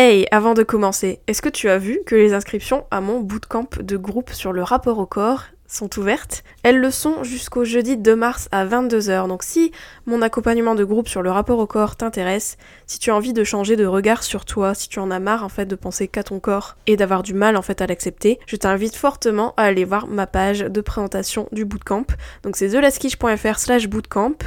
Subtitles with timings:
[0.00, 3.66] Hey, avant de commencer, est-ce que tu as vu que les inscriptions à mon bootcamp
[3.80, 6.42] de groupe sur le rapport au corps sont ouvertes.
[6.62, 9.28] Elles le sont jusqu'au jeudi 2 mars à 22h.
[9.28, 9.70] Donc si
[10.06, 12.56] mon accompagnement de groupe sur le rapport au corps t'intéresse,
[12.86, 15.44] si tu as envie de changer de regard sur toi, si tu en as marre
[15.44, 18.38] en fait de penser qu'à ton corps et d'avoir du mal en fait à l'accepter,
[18.46, 22.06] je t'invite fortement à aller voir ma page de présentation du bootcamp.
[22.42, 24.38] Donc c'est thelaskish.fr slash bootcamp.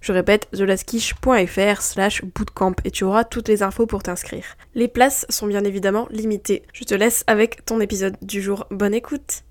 [0.00, 4.44] Je répète thelaskish.fr slash bootcamp et tu auras toutes les infos pour t'inscrire.
[4.74, 6.62] Les places sont bien évidemment limitées.
[6.72, 8.66] Je te laisse avec ton épisode du jour.
[8.70, 9.42] Bonne écoute!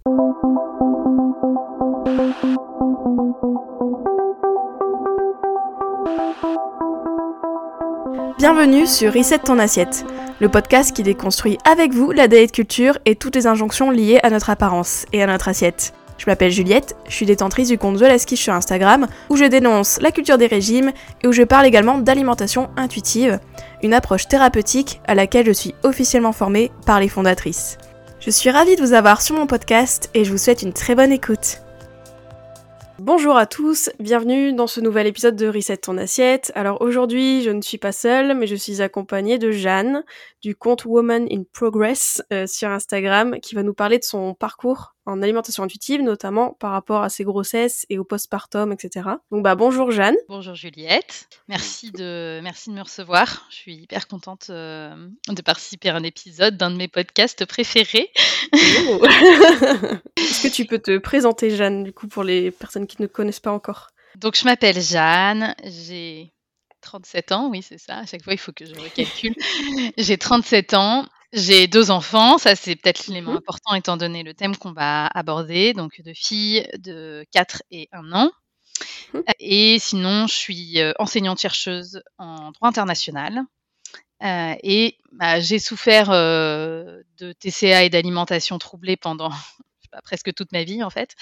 [8.39, 10.05] Bienvenue sur Reset ton assiette,
[10.39, 14.29] le podcast qui déconstruit avec vous la diet culture et toutes les injonctions liées à
[14.29, 15.93] notre apparence et à notre assiette.
[16.17, 20.01] Je m'appelle Juliette, je suis détentrice du compte The Last sur Instagram, où je dénonce
[20.01, 20.91] la culture des régimes
[21.23, 23.39] et où je parle également d'alimentation intuitive,
[23.83, 27.77] une approche thérapeutique à laquelle je suis officiellement formée par les fondatrices.
[28.29, 30.93] Je suis ravie de vous avoir sur mon podcast et je vous souhaite une très
[30.93, 31.63] bonne écoute.
[32.99, 36.51] Bonjour à tous, bienvenue dans ce nouvel épisode de Reset ton assiette.
[36.53, 40.03] Alors aujourd'hui, je ne suis pas seule, mais je suis accompagnée de Jeanne
[40.41, 44.95] du compte Woman in Progress euh, sur Instagram qui va nous parler de son parcours
[45.05, 49.09] en alimentation intuitive, notamment par rapport à ses grossesses et au postpartum, etc.
[49.31, 50.15] Donc bah bonjour Jeanne.
[50.27, 51.27] Bonjour Juliette.
[51.47, 53.47] Merci de merci de me recevoir.
[53.49, 54.95] Je suis hyper contente euh,
[55.27, 58.11] de participer à un épisode d'un de mes podcasts préférés.
[58.53, 59.03] Oh.
[60.17, 63.39] Est-ce que tu peux te présenter Jeanne du coup pour les personnes qui ne connaissent
[63.39, 63.89] pas encore?
[64.15, 66.31] Donc je m'appelle Jeanne, j'ai
[66.81, 67.97] 37 ans, oui, c'est ça.
[67.97, 69.35] À chaque fois, il faut que je recalcule.
[69.97, 71.05] j'ai 37 ans.
[71.31, 75.05] J'ai deux enfants, ça c'est peut-être l'élément mmh important étant donné le thème qu'on va
[75.13, 78.31] aborder, donc deux filles de 4 et 1 an.
[79.13, 79.19] Mmh.
[79.39, 83.43] Et sinon, je suis euh, enseignante-chercheuse en droit international.
[84.23, 89.29] Euh, et bah, j'ai souffert euh, de TCA et d'alimentation troublée pendant
[90.03, 91.15] presque toute ma vie en fait.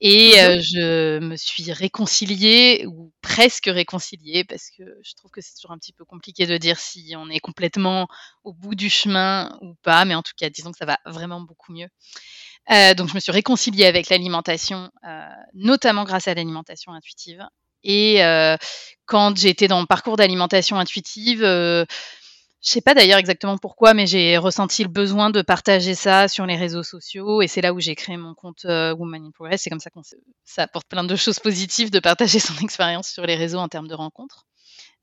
[0.00, 5.54] Et mmh je me suis réconciliée ou presque réconciliée parce que je trouve que c'est
[5.54, 8.08] toujours un petit peu compliqué de dire si on est complètement
[8.42, 11.40] au bout du chemin ou pas, mais en tout cas, disons que ça va vraiment
[11.40, 11.88] beaucoup mieux.
[12.96, 14.90] donc je me suis réconciliée avec l'alimentation,
[15.54, 17.42] notamment grâce à l'alimentation intuitive.
[17.84, 18.20] Et
[19.06, 21.44] quand j'étais dans mon parcours d'alimentation intuitive,
[22.64, 26.46] je sais pas d'ailleurs exactement pourquoi, mais j'ai ressenti le besoin de partager ça sur
[26.46, 29.60] les réseaux sociaux et c'est là où j'ai créé mon compte euh, Woman in Progress.
[29.62, 30.02] C'est comme ça qu'on
[30.44, 33.88] ça apporte plein de choses positives de partager son expérience sur les réseaux en termes
[33.88, 34.46] de rencontres.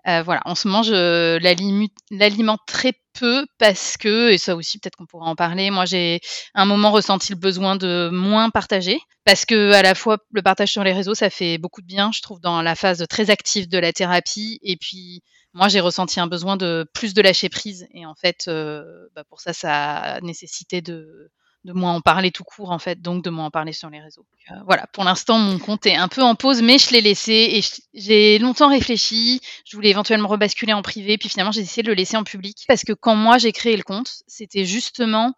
[0.08, 4.96] Euh, voilà, en ce moment, je l'alimente très peu parce que, et ça aussi peut-être
[4.96, 6.20] qu'on pourra en parler, moi j'ai
[6.56, 10.72] un moment ressenti le besoin de moins partager parce que à la fois le partage
[10.72, 13.70] sur les réseaux, ça fait beaucoup de bien, je trouve, dans la phase très active
[13.70, 15.22] de la thérapie et puis
[15.54, 17.88] moi, j'ai ressenti un besoin de plus de lâcher prise.
[17.94, 21.32] Et en fait, euh, bah, pour ça, ça a nécessité de,
[21.66, 24.00] de moins en parler tout court, en fait, donc de moins en parler sur les
[24.00, 24.26] réseaux.
[24.52, 27.34] Euh, voilà, pour l'instant, mon compte est un peu en pause, mais je l'ai laissé
[27.34, 27.62] et
[27.94, 29.42] j'ai longtemps réfléchi.
[29.66, 32.64] Je voulais éventuellement rebasculer en privé, puis finalement, j'ai essayé de le laisser en public.
[32.68, 35.34] Parce que quand moi, j'ai créé le compte, c'était justement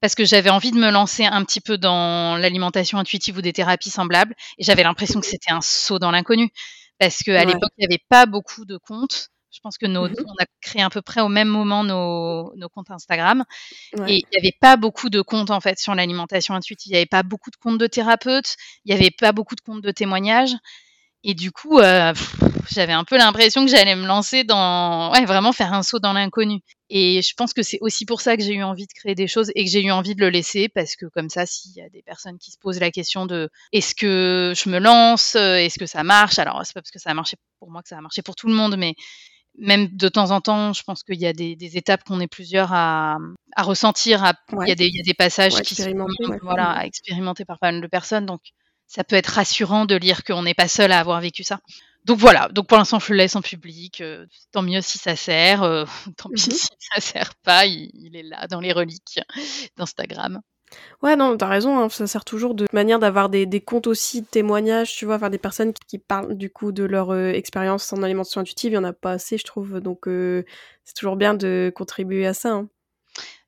[0.00, 3.54] parce que j'avais envie de me lancer un petit peu dans l'alimentation intuitive ou des
[3.54, 4.34] thérapies semblables.
[4.58, 6.50] Et j'avais l'impression que c'était un saut dans l'inconnu.
[6.98, 9.30] Parce qu'à l'époque, il n'y avait pas beaucoup de comptes.
[9.54, 12.52] Je pense que nos, mmh on a créé à peu près au même moment nos,
[12.56, 13.44] nos comptes Instagram.
[14.08, 16.90] Et il n'y avait pas beaucoup de comptes en fait sur l'alimentation intuitive.
[16.90, 18.56] Il n'y avait pas beaucoup de comptes de thérapeutes.
[18.84, 20.54] Il n'y avait pas beaucoup de comptes de témoignages.
[21.22, 22.12] Et du coup, euh,
[22.70, 26.12] j'avais un peu l'impression que j'allais me lancer dans, ouais, vraiment faire un saut dans
[26.12, 26.60] l'inconnu.
[26.90, 29.26] Et je pense que c'est aussi pour ça que j'ai eu envie de créer des
[29.26, 31.80] choses et que j'ai eu envie de le laisser parce que comme ça, s'il y
[31.80, 35.78] a des personnes qui se posent la question de est-ce que je me lance, est-ce
[35.78, 37.96] que ça marche, alors c'est pas parce que ça a marché pour moi que ça
[37.96, 38.94] a marché pour tout le monde, mais
[39.58, 42.26] même de temps en temps, je pense qu'il y a des, des étapes qu'on est
[42.26, 43.18] plusieurs à,
[43.54, 44.24] à ressentir.
[44.24, 45.92] À, il, y a des, il, y a des, passages qui sont
[46.42, 48.26] voilà, à expérimenter par pas mal de personnes.
[48.26, 48.40] Donc,
[48.86, 51.60] ça peut être rassurant de lire qu'on n'est pas seul à avoir vécu ça.
[52.04, 55.16] Donc voilà, donc pour l'instant je le laisse en public, euh, tant mieux si ça
[55.16, 55.86] sert, euh,
[56.18, 59.20] tant pis mmh si ça sert pas, il, il, est là dans les reliques
[59.78, 60.42] d'Instagram.
[61.02, 64.22] Ouais, non, t'as raison, hein, ça sert toujours de manière d'avoir des, des, comptes aussi
[64.22, 67.92] de témoignages, tu vois, enfin des personnes qui, parlent du coup de leur euh, expérience
[67.92, 70.44] en alimentation intuitive, il y en a pas assez, je trouve, donc euh,
[70.84, 72.52] c'est toujours bien de contribuer à ça.
[72.52, 72.68] Hein.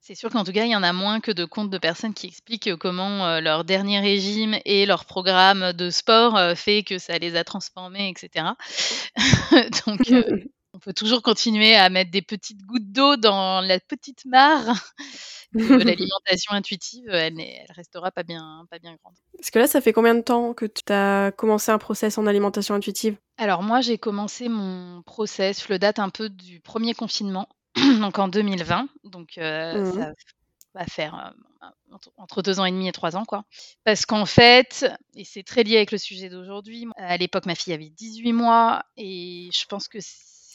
[0.00, 2.14] C'est sûr qu'en tout cas, il y en a moins que de comptes de personnes
[2.14, 7.18] qui expliquent comment euh, leur dernier régime et leur programme de sport fait que ça
[7.18, 8.54] les a transformés, etc.
[9.86, 10.00] donc,
[10.76, 14.74] on peut toujours continuer à mettre des petites gouttes d'eau dans la petite mare
[15.54, 19.14] de l'alimentation intuitive, elle, elle restera pas bien, pas bien grande.
[19.38, 22.26] Parce que là, ça fait combien de temps que tu as commencé un process en
[22.26, 23.16] alimentation intuitive?
[23.38, 27.48] Alors moi, j'ai commencé mon process, je le date un peu du premier confinement.
[28.00, 28.88] donc en 2020.
[29.04, 30.12] Donc mmh
[30.76, 31.34] ça va faire
[32.18, 33.44] entre deux ans et demi et trois ans, quoi.
[33.84, 37.72] Parce qu'en fait, et c'est très lié avec le sujet d'aujourd'hui, à l'époque, ma fille
[37.72, 39.98] avait 18 mois et je pense que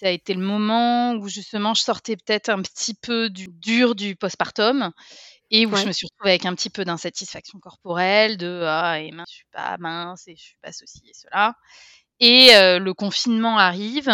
[0.02, 3.94] ça a été le moment où justement je sortais peut-être un petit peu du dur
[3.94, 4.92] du postpartum
[5.52, 9.12] et où je me suis retrouvée avec un petit peu d'insatisfaction corporelle, de ah et
[9.12, 11.54] mince, je suis pas mince et je suis pas ceci et cela.
[12.20, 12.48] Et
[12.80, 14.10] le confinement arrive.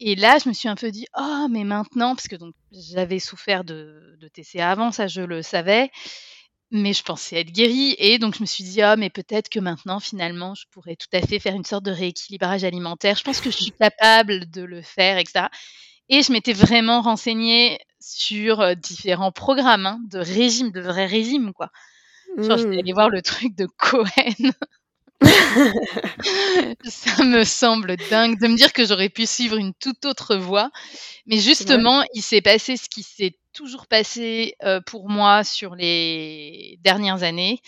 [0.00, 3.18] Et là, je me suis un peu dit, oh, mais maintenant, parce que donc j'avais
[3.20, 5.90] souffert de, de, TCA avant, ça je le savais,
[6.70, 7.94] mais je pensais être guérie.
[7.98, 11.08] Et donc je me suis dit, oh, mais peut-être que maintenant, finalement, je pourrais tout
[11.12, 13.16] à fait faire une sorte de rééquilibrage alimentaire.
[13.16, 15.46] Je pense que je suis capable de le faire, etc.
[16.08, 21.70] Et je m'étais vraiment renseignée sur différents programmes hein, de régime, de vrais régimes, quoi.
[22.36, 22.78] Genre, je suis mmh.
[22.78, 24.52] allée voir le truc de Cohen.
[26.84, 30.70] ça me semble dingue de me dire que j'aurais pu suivre une toute autre voie.
[31.26, 34.54] Mais justement, il s'est passé ce qui s'est toujours passé
[34.86, 37.60] pour moi sur les dernières années.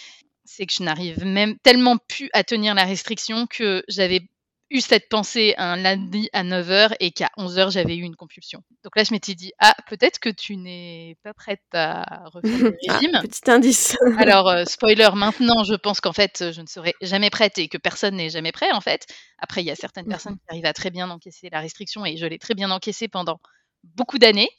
[0.45, 4.23] C'est que je n'arrive même tellement plus à tenir la restriction que j'avais
[4.71, 8.63] eu cette pensée un lundi à 9h et qu'à 11h, j'avais eu une compulsion.
[8.85, 12.77] Donc là, je m'étais dit, ah, peut-être que tu n'es pas prête à refaire le
[12.89, 13.21] ah, régime.
[13.23, 13.97] petit indice.
[14.19, 17.79] Alors, euh, spoiler, maintenant, je pense qu'en fait, je ne serai jamais prête et que
[17.79, 19.07] personne n'est jamais prêt, en fait.
[19.39, 22.07] Après, il y a certaines mmh personnes qui arrivent à très bien encaisser la restriction
[22.07, 23.41] et je l'ai très bien encaissé pendant
[23.85, 24.51] beaucoup d'années.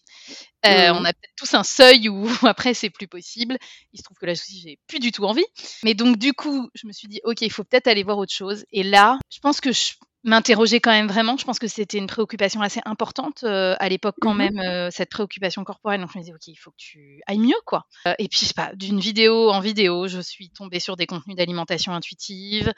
[0.66, 1.06] Euh, on mmh.
[1.06, 3.58] a peut-être tous un seuil où après c'est plus possible.
[3.94, 5.46] Il se trouve que là aussi j'ai plus du tout envie.
[5.84, 8.34] Mais donc du coup, je me suis dit ok, il faut peut-être aller voir autre
[8.34, 8.66] chose.
[8.72, 11.36] Et là, je pense que je m'interrogeais quand même vraiment.
[11.38, 14.90] Je pense que c'était une préoccupation assez importante euh, à l'époque quand mmh même euh,
[14.92, 16.02] cette préoccupation corporelle.
[16.02, 17.88] Donc je me disais ok, il faut que tu ailles mieux quoi.
[18.20, 21.36] et puis je sais pas, d'une vidéo en vidéo, je suis tombée sur des contenus
[21.36, 22.72] d'alimentation intuitive.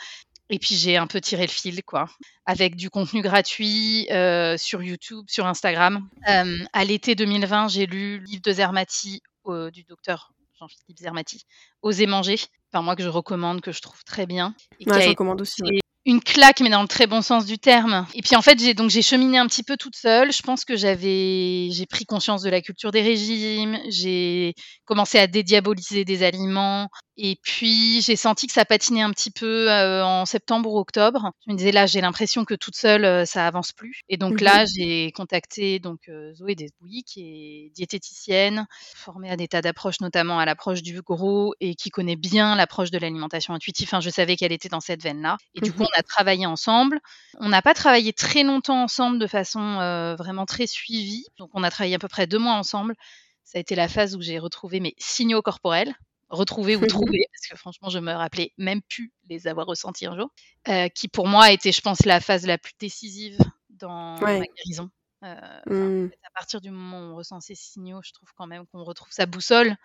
[0.49, 2.05] Et puis j'ai un peu tiré le fil, quoi,
[2.45, 6.07] avec du contenu gratuit euh, sur YouTube, sur Instagram.
[6.29, 11.45] Euh, à l'été 2020, j'ai lu le livre de Zermati, euh, du docteur Jean-Philippe Zermati,
[11.81, 12.39] Oser manger,
[12.71, 14.53] enfin moi que je recommande, que je trouve très bien.
[14.79, 15.61] Et je recommande aussi
[16.05, 18.05] une claque, mais dans le très bon sens du terme.
[18.13, 20.33] Et puis en fait, j'ai donc j'ai cheminé un petit peu toute seule.
[20.33, 23.79] Je pense que j'avais j'ai pris conscience de la culture des régimes.
[23.87, 24.53] J'ai
[24.85, 26.89] commencé à dédiaboliser des aliments.
[27.15, 31.31] Et puis j'ai senti que ça patinait un petit peu euh, en septembre ou octobre.
[31.45, 34.01] Je me disais là, j'ai l'impression que toute seule, euh, ça avance plus.
[34.09, 34.67] Et donc là, mhm.
[34.75, 38.65] j'ai contacté donc euh, Zoé Desbouilly, qui est diététicienne,
[38.95, 42.89] formée à des tas d'approches, notamment à l'approche du gros, et qui connaît bien l'approche
[42.89, 43.87] de l'alimentation intuitive.
[43.89, 45.37] Enfin, je savais qu'elle était dans cette veine-là.
[45.53, 45.89] Et du coup, mhm.
[45.93, 46.99] on a travaillé ensemble.
[47.39, 51.25] On n'a pas travaillé très longtemps ensemble de façon vraiment très suivie.
[51.37, 52.95] Donc on a travaillé à peu près deux mois ensemble.
[53.43, 55.93] Ça a été la phase où j'ai retrouvé mes signaux corporels
[56.29, 60.15] retrouver ou trouver, parce que franchement, je me rappelais même plus les avoir ressentis un
[60.15, 60.29] jour,
[60.67, 63.37] euh, qui pour moi a été, je pense, la phase la plus décisive
[63.69, 64.89] dans ma guérison.
[65.23, 65.35] Euh,
[65.67, 66.11] mmh.
[66.25, 69.11] À partir du moment où on ressent ces signaux, je trouve quand même qu'on retrouve
[69.11, 69.77] sa boussole.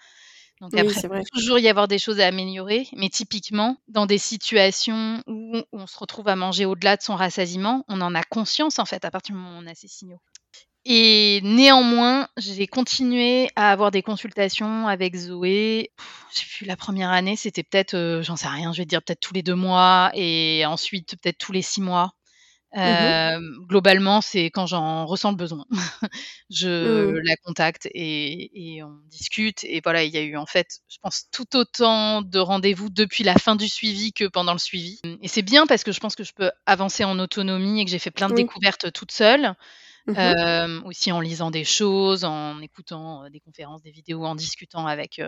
[0.60, 4.18] Donc après, il peut toujours y avoir des choses à améliorer, mais typiquement, dans des
[4.18, 8.80] situations où on se retrouve à manger au-delà de son rassasiement, on en a conscience
[8.80, 10.20] en fait à partir du moment où on a ces signaux.
[10.90, 15.90] Et néanmoins, j'ai continué à avoir des consultations avec Zoé.
[16.34, 19.20] J'ai vu la première année, c'était peut-être, euh, j'en sais rien, je vais dire peut-être
[19.20, 22.14] tous les deux mois et ensuite peut-être tous les six mois.
[22.74, 25.66] Mmh euh, globalement, c'est quand j'en ressens le besoin.
[26.50, 27.18] je mmh.
[27.22, 29.64] la contacte et, et, on discute.
[29.64, 33.24] Et voilà, il y a eu en fait, je pense, tout autant de rendez-vous depuis
[33.24, 35.00] la fin du suivi que pendant le suivi.
[35.22, 37.90] Et c'est bien parce que je pense que je peux avancer en autonomie et que
[37.90, 39.54] j'ai fait plein de découvertes toute seule.
[40.08, 45.20] Mmh aussi en lisant des choses, en écoutant des conférences, des vidéos, en discutant avec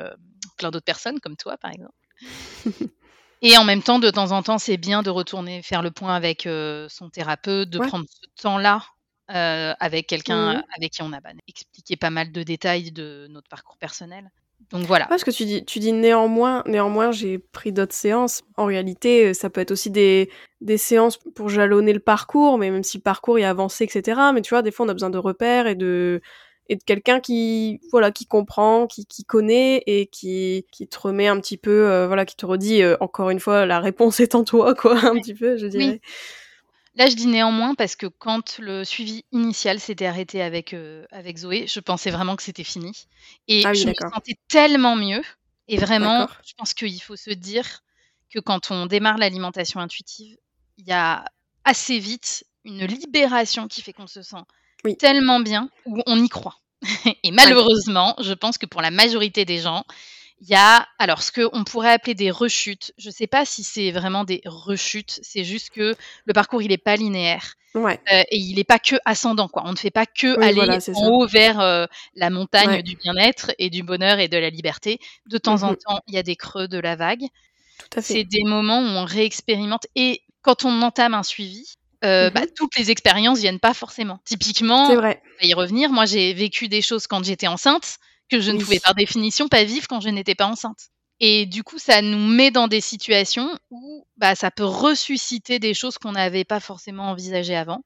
[0.56, 1.92] plein d'autres personnes comme toi par exemple.
[3.42, 6.14] Et en même temps, de temps en temps, c'est bien de retourner faire le point
[6.14, 6.49] avec
[6.88, 8.84] son thérapeute, de prendre ce temps-là
[9.28, 13.49] avec quelqu'un mmh avec qui on a bah, expliqué pas mal de détails de notre
[13.49, 14.30] parcours personnel.
[14.73, 15.07] Donc voilà.
[15.07, 18.43] Parce que tu dis, tu dis néanmoins, néanmoins, j'ai pris d'autres séances.
[18.57, 22.71] En réalité, euh, ça peut être aussi des, des séances pour jalonner le parcours, mais
[22.71, 24.21] même si le parcours est avancé, etc.
[24.33, 26.21] Mais tu vois, des fois, on a besoin de repères et de,
[26.69, 31.26] et de quelqu'un qui, voilà, qui comprend, qui, qui connaît et qui, qui te remet
[31.26, 34.37] un petit peu, euh, voilà, qui te redit, euh, encore une fois, la réponse est
[34.37, 36.00] en toi, quoi, un petit peu, je dirais.
[37.00, 41.38] Là, je dis néanmoins parce que quand le suivi initial s'était arrêté avec, euh, avec
[41.38, 42.92] Zoé, je pensais vraiment que c'était fini.
[43.49, 45.23] Et ah je me sentais tellement mieux.
[45.66, 47.83] Et vraiment, je pense qu'il faut se dire
[48.28, 50.37] que quand on démarre l'alimentation intuitive,
[50.76, 51.25] il y a
[51.64, 54.45] assez vite une libération qui fait qu'on se sent
[54.99, 56.61] tellement bien où on y croit.
[57.23, 59.87] et malheureusement, je pense que pour la majorité des gens,
[60.40, 62.92] Il y a alors ce qu'on pourrait appeler des rechutes.
[62.97, 65.94] Je ne sais pas si c'est vraiment des rechutes, c'est juste que
[66.25, 67.54] le parcours il est pas linéaire.
[67.75, 68.00] Ouais.
[68.12, 69.62] Euh, et il n'est pas que ascendant, quoi.
[69.64, 70.61] On ne fait pas que aller
[70.94, 74.99] en haut vers euh, la montagne du bien-être et du bonheur et de la liberté.
[75.26, 77.26] De temps en mmh temps, il y a des creux de la vague.
[78.00, 79.87] C'est des moments où on réexpérimente.
[79.94, 84.18] Et quand on entame un suivi, euh, bah, mmh toutes les expériences viennent pas forcément.
[84.25, 85.90] Typiquement, va y revenir.
[85.90, 87.99] Moi, j'ai vécu des choses quand j'étais enceinte
[88.30, 90.88] que je ne pouvais par définition pas vivre quand je n'étais pas enceinte.
[91.20, 95.75] Et du coup, ça nous met dans des situations où bah, ça peut ressusciter des
[95.75, 97.84] choses qu'on n'avait pas forcément envisagées avant.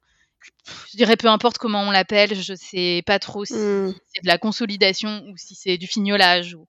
[0.93, 3.95] Je dirais peu importe comment on l'appelle, je ne sais pas trop si mmh.
[4.13, 6.55] c'est de la consolidation ou si c'est du fignolage.
[6.55, 6.69] Ou...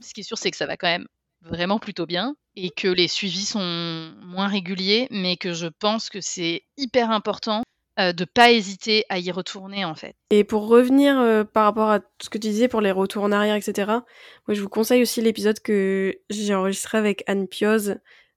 [0.00, 1.06] Ce qui est sûr, c'est que ça va quand même
[1.42, 6.20] vraiment plutôt bien et que les suivis sont moins réguliers, mais que je pense que
[6.20, 7.62] c'est hyper important
[8.00, 10.14] euh, de pas hésiter à y retourner en fait.
[10.30, 13.32] Et pour revenir euh, par rapport à ce que tu disais pour les retours en
[13.32, 17.96] arrière, etc., moi je vous conseille aussi l'épisode que j'ai enregistré avec Anne Pioz,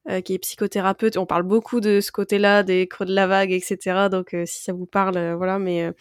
[0.10, 1.18] euh, qui est psychothérapeute.
[1.18, 4.08] On parle beaucoup de ce côté-là, des creux de la vague, etc.
[4.12, 5.92] Donc si ça vous parle, voilà, mais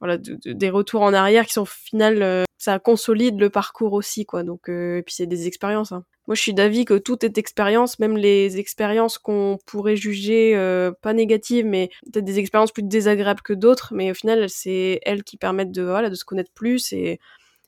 [0.00, 4.42] voilà, des retours en arrière qui sont au final, ça consolide le parcours aussi, quoi.
[4.42, 5.92] Donc, et puis c'est des expériences.
[5.92, 6.04] Hein.
[6.26, 10.90] Moi, je suis d'avis que tout est expérience, même les expériences qu'on pourrait juger euh,
[11.00, 15.22] pas négatives, mais peut-être des expériences plus désagréables que d'autres, mais au final, c'est elles
[15.22, 17.20] qui permettent de voilà de se connaître plus et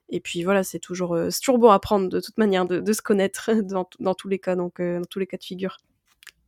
[0.09, 2.81] et puis voilà, c'est toujours euh, c'est toujours bon à apprendre de toute manière de,
[2.81, 5.45] de se connaître dans, dans tous les cas, donc euh, dans tous les cas de
[5.45, 5.79] figure.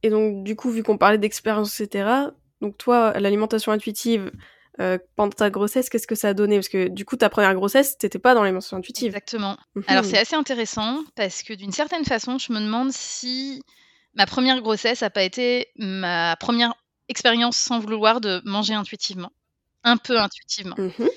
[0.02, 2.08] Et donc du coup, vu qu'on parlait d'expérience, etc.
[2.60, 4.30] Donc toi, l'alimentation intuitive,
[4.80, 6.56] euh, pendant ta grossesse, qu'est-ce que ça a donné?
[6.56, 9.08] Parce que du coup, ta première grossesse, t'étais pas dans les mentions intuitives.
[9.08, 9.58] Exactement.
[9.74, 9.84] Mhm.
[9.88, 13.62] Alors c'est assez intéressant parce que d'une certaine façon, je me demande si
[14.14, 16.74] ma première grossesse n'a pas été ma première
[17.08, 19.32] expérience sans vouloir de manger intuitivement,
[19.84, 20.76] un peu intuitivement.
[20.78, 21.08] Mhm.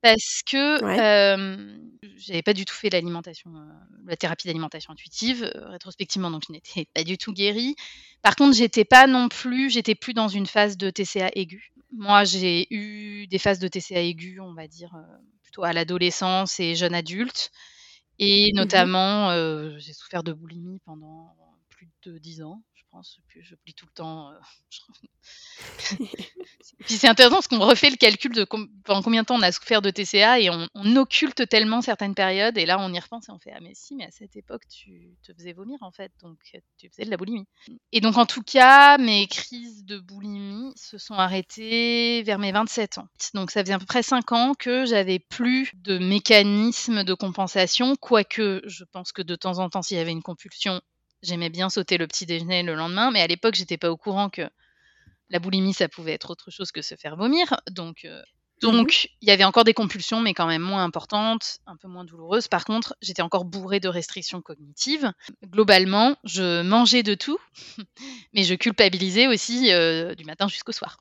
[0.00, 1.78] Parce que euh,
[2.16, 3.72] j'avais pas du tout fait l'alimentation, euh,
[4.06, 7.74] la thérapie d'alimentation intuitive rétrospectivement, donc je n'étais pas du tout guérie.
[8.22, 11.72] Par contre, j'étais pas non plus, j'étais plus dans une phase de TCA aiguë.
[11.92, 14.94] Moi, j'ai eu des phases de TCA aiguë, on va dire,
[15.42, 17.50] plutôt à l'adolescence et jeune adulte.
[18.20, 21.34] Et mmh notamment, j'ai souffert de boulimie pendant
[21.68, 24.30] plus de 10 ans pense, je plie tout le temps.
[24.30, 24.38] Euh,
[26.80, 29.82] puis c'est intéressant parce qu'on refait le calcul de combien de temps on a souffert
[29.82, 33.38] de TCA et on, occulte tellement certaines périodes et là on y repense et on
[33.38, 36.38] fait ah mais si mais à cette époque tu te faisais vomir en fait donc
[36.78, 37.46] tu faisais de la boulimie.
[37.92, 42.98] Et donc en tout cas mes crises de boulimie se sont arrêtées vers mes 27
[42.98, 43.08] ans.
[43.34, 47.96] Donc ça faisait à peu près 5 ans que j'avais plus de mécanisme de compensation
[47.96, 50.80] quoique je pense que de temps en temps s'il y avait une compulsion
[51.22, 54.30] J'aimais bien sauter le petit déjeuner le lendemain, mais à l'époque, j'étais pas au courant
[54.30, 54.48] que
[55.30, 57.60] la boulimie, ça pouvait être autre chose que se faire vomir.
[57.70, 58.22] Donc, euh,
[58.60, 62.04] donc, il y avait encore des compulsions, mais quand même moins importantes, un peu moins
[62.04, 62.48] douloureuses.
[62.48, 65.12] Par contre, j'étais encore bourrée de restrictions cognitives.
[65.44, 67.38] Globalement, je mangeais de tout,
[68.32, 70.98] mais je culpabilisais aussi euh, du matin jusqu'au soir.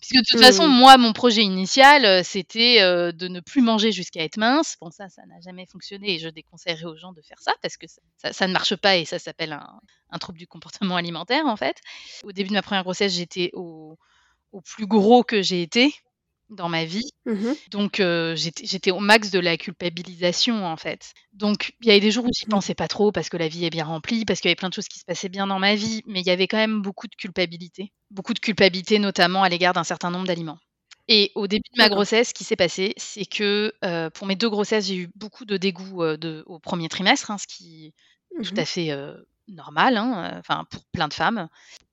[0.00, 0.78] Puisque de toute façon, mmh.
[0.78, 4.76] moi, mon projet initial, euh, c'était euh, de ne plus manger jusqu'à être mince.
[4.80, 7.76] Bon, ça, ça n'a jamais fonctionné et je déconseillerais aux gens de faire ça parce
[7.76, 7.86] que
[8.16, 9.52] ça, ne marche pas et ça s'appelle
[10.10, 11.80] un, trouble du comportement alimentaire, en fait.
[12.22, 13.98] Au début de ma première grossesse, j'étais au,
[14.52, 15.92] au plus gros que j'ai été
[16.50, 17.10] dans ma vie.
[17.26, 21.12] Mmh Donc euh, j'étais au max de la culpabilisation en fait.
[21.32, 22.50] Donc il y avait des jours où j'y mmh.
[22.50, 24.68] pensais pas trop parce que la vie est bien remplie, parce qu'il y avait plein
[24.68, 26.82] de choses qui se passaient bien dans ma vie, mais il y avait quand même
[26.82, 27.92] beaucoup de culpabilité.
[28.10, 30.58] Beaucoup de culpabilité notamment à l'égard d'un certain nombre d'aliments.
[31.10, 34.36] Et au début de ma grossesse, ce qui s'est passé, c'est que euh, pour mes
[34.36, 37.86] deux grossesses, j'ai eu beaucoup de dégoût euh, de, au premier trimestre, hein, ce qui
[37.86, 38.90] est tout mmh à fait
[39.48, 41.48] normal, hein, enfin pour plein de femmes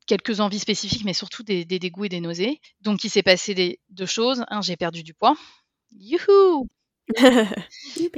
[0.06, 2.60] quelques envies spécifiques, mais surtout des, dégoûts et des nausées.
[2.82, 4.44] Donc, il s'est passé des, deux choses.
[4.50, 5.36] Un, j'ai perdu du poids.
[5.92, 6.68] Youhou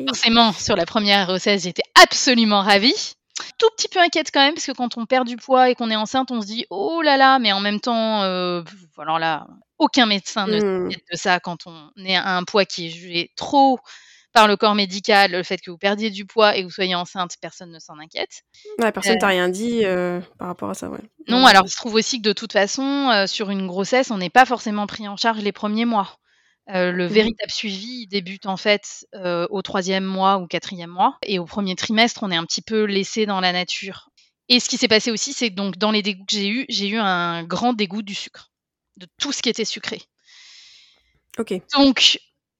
[0.08, 3.16] Forcément, sur la première grossesse, j'étais absolument ravie.
[3.60, 5.92] Tout petit peu inquiète quand même, parce que quand on perd du poids et qu'on
[5.92, 8.64] est enceinte, on se dit oh là là, mais en même temps, euh,
[8.98, 10.90] alors là, aucun médecin ne mmh.
[10.90, 13.80] s'inquiète de ça quand on est à un poids qui est jugé trop
[14.34, 16.96] par le corps médical, le fait que vous perdiez du poids et que vous soyez
[16.96, 18.44] enceinte, personne ne s'en inquiète.
[18.80, 21.00] Ouais, personne ne t'a euh, rien dit euh, par rapport à ça, ouais.
[21.28, 24.18] Non, alors il se trouve aussi que de toute façon, euh, sur une grossesse, on
[24.18, 26.20] n'est pas forcément pris en charge les premiers mois.
[26.68, 31.18] le mmh véritable suivi débute en fait au troisième mois ou quatrième mois.
[31.24, 34.10] Et au premier trimestre, on est un petit peu laissé dans la nature.
[34.50, 36.66] Et ce qui s'est passé aussi, c'est que donc dans les dégoûts que j'ai eu,
[36.70, 38.52] j'ai eu un grand dégoût du sucre,
[38.96, 40.02] de tout ce qui était sucré.
[41.38, 41.54] Ok.
[41.76, 42.20] Donc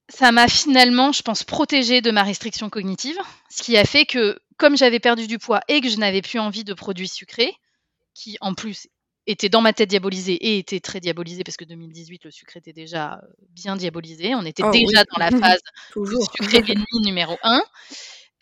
[0.10, 3.18] ça m'a finalement, je pense, protégée de ma restriction cognitive,
[3.50, 6.40] ce qui a fait que, comme j'avais perdu du poids et que je n'avais plus
[6.40, 7.54] envie de produits sucrés,
[8.14, 8.88] qui en plus
[9.28, 12.74] étaient dans ma tête diabolisés et étaient très diabolisés parce que 2018, le sucre était
[12.74, 14.34] déjà euh, bien diabolisé.
[14.36, 15.60] On était oh déjà dans la phase
[16.36, 17.62] sucré l'ennemi numéro un.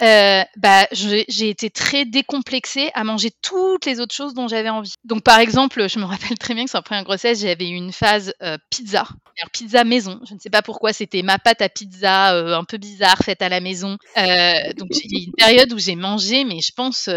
[0.02, 4.94] Euh, bah, j'ai été très décomplexée à manger toutes les autres choses dont j'avais envie.
[5.04, 7.76] Donc, par exemple, je me rappelle très bien que sur la première grossesse, j'avais eu
[7.76, 9.08] une phase euh, pizza.
[9.52, 10.20] Pizza maison.
[10.28, 13.42] Je ne sais pas pourquoi, c'était ma pâte à pizza euh, un peu bizarre faite
[13.42, 13.98] à la maison.
[14.16, 17.10] donc, il y a une période où j'ai mangé, mais je pense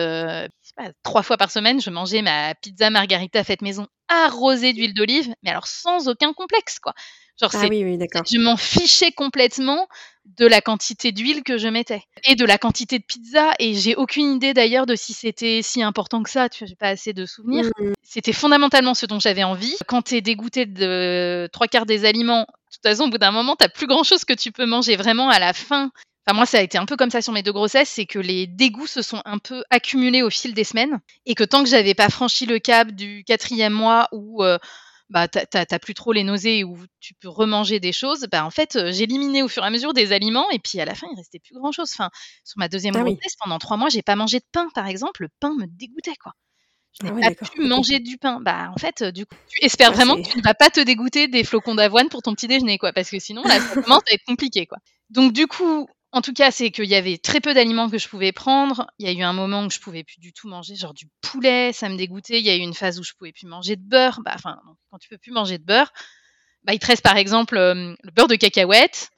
[1.03, 5.51] trois fois par semaine, je mangeais ma pizza margarita faite maison arrosée d'huile d'olive, mais
[5.51, 6.95] alors sans aucun complexe, quoi.
[7.41, 8.23] Genre, ah oui, oui, d'accord.
[8.29, 9.87] Je m'en fichais complètement
[10.25, 13.53] de la quantité d'huile que je mettais et de la quantité de pizza.
[13.61, 16.49] Et j'ai aucune idée d'ailleurs de si c'était si important que ça.
[16.49, 17.67] Tu vois, j'ai pas assez de souvenirs.
[17.79, 17.93] Mmh.
[18.03, 19.77] C'était fondamentalement ce dont j'avais envie.
[19.87, 23.31] Quand tu es dégoûté de trois quarts des aliments, de toute façon, au bout d'un
[23.31, 25.93] moment, t'as plus grand chose que tu peux manger vraiment à la fin.
[26.29, 28.19] Enfin, moi, ça a été un peu comme ça sur mes deux grossesses, c'est que
[28.19, 31.71] les dégoûts se sont un peu accumulés au fil des semaines et que tant que
[31.71, 34.59] j'avais pas franchi le cap du quatrième mois où euh,
[35.09, 38.79] bah, t'as plus trop les nausées où tu peux remanger des choses, bah, en fait,
[38.91, 41.39] j'éliminais au fur et à mesure des aliments et puis à la fin, il restait
[41.39, 41.91] plus grand chose.
[41.95, 42.11] Enfin,
[42.45, 45.23] sur ma deuxième ah grossesse, pendant trois mois, j'ai pas mangé de pain, par exemple.
[45.23, 46.35] Le pain me dégoûtait, quoi.
[47.01, 48.39] Je ah n'ai pas pu manger du pain.
[48.43, 51.27] Bah, en fait, du coup, tu espères vraiment que tu ne vas pas te dégoûter
[51.27, 54.15] des flocons d'avoine pour ton petit déjeuner, quoi, parce que sinon, là, ça commence à
[54.15, 54.77] être compliqué, quoi.
[55.09, 58.09] Donc, du coup, en tout cas, c'est qu'il y avait très peu d'aliments que je
[58.09, 58.87] pouvais prendre.
[58.99, 61.07] Il y a eu un moment où je pouvais plus du tout manger, genre du
[61.21, 62.39] poulet, ça me dégoûtait.
[62.39, 64.21] Il y a eu une phase où je pouvais plus manger de beurre.
[64.25, 64.59] Bah, enfin,
[64.91, 65.93] quand tu peux plus manger de beurre,
[66.65, 69.11] bah, il te reste par exemple le beurre de cacahuète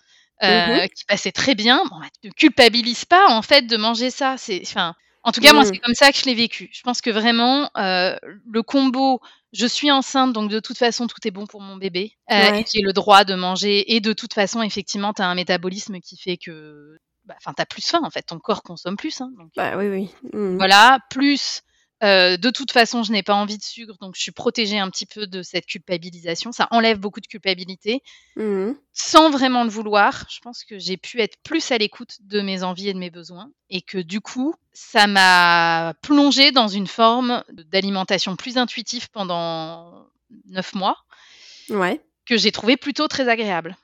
[0.42, 1.84] euh, mmh qui passait très bien.
[1.90, 4.36] Bon, bah, ne culpabilise pas en fait de manger ça.
[4.36, 5.66] C'est, enfin, en tout cas, moi, mmh.
[5.66, 6.70] c'est comme ça que je l'ai vécu.
[6.72, 8.16] Je pense que vraiment, euh,
[8.50, 9.20] le combo,
[9.52, 12.12] je suis enceinte, donc de toute façon, tout est bon pour mon bébé.
[12.30, 13.94] Euh, et j'ai le droit de manger.
[13.94, 16.98] Et de toute façon, effectivement, tu as un métabolisme qui fait que.
[17.26, 18.22] Bah, enfin, tu as plus faim, en fait.
[18.22, 19.20] Ton corps consomme plus.
[19.20, 20.08] Hein, bah, oui, oui.
[20.32, 20.56] Mmh.
[20.56, 20.98] Voilà.
[21.10, 21.62] Plus
[22.02, 24.88] euh, de toute façon, je n'ai pas envie de sucre, donc je suis protégée un
[24.88, 26.50] petit peu de cette culpabilisation.
[26.50, 28.02] Ça enlève beaucoup de culpabilité,
[28.36, 30.26] mmh sans vraiment le vouloir.
[30.28, 33.08] Je pense que j'ai pu être plus à l'écoute de mes envies et de mes
[33.08, 40.06] besoins, et que du coup, ça m'a plongée dans une forme d'alimentation plus intuitive pendant
[40.46, 40.96] neuf mois,
[41.70, 42.00] ouais.
[42.26, 43.76] que j'ai trouvé plutôt très agréable.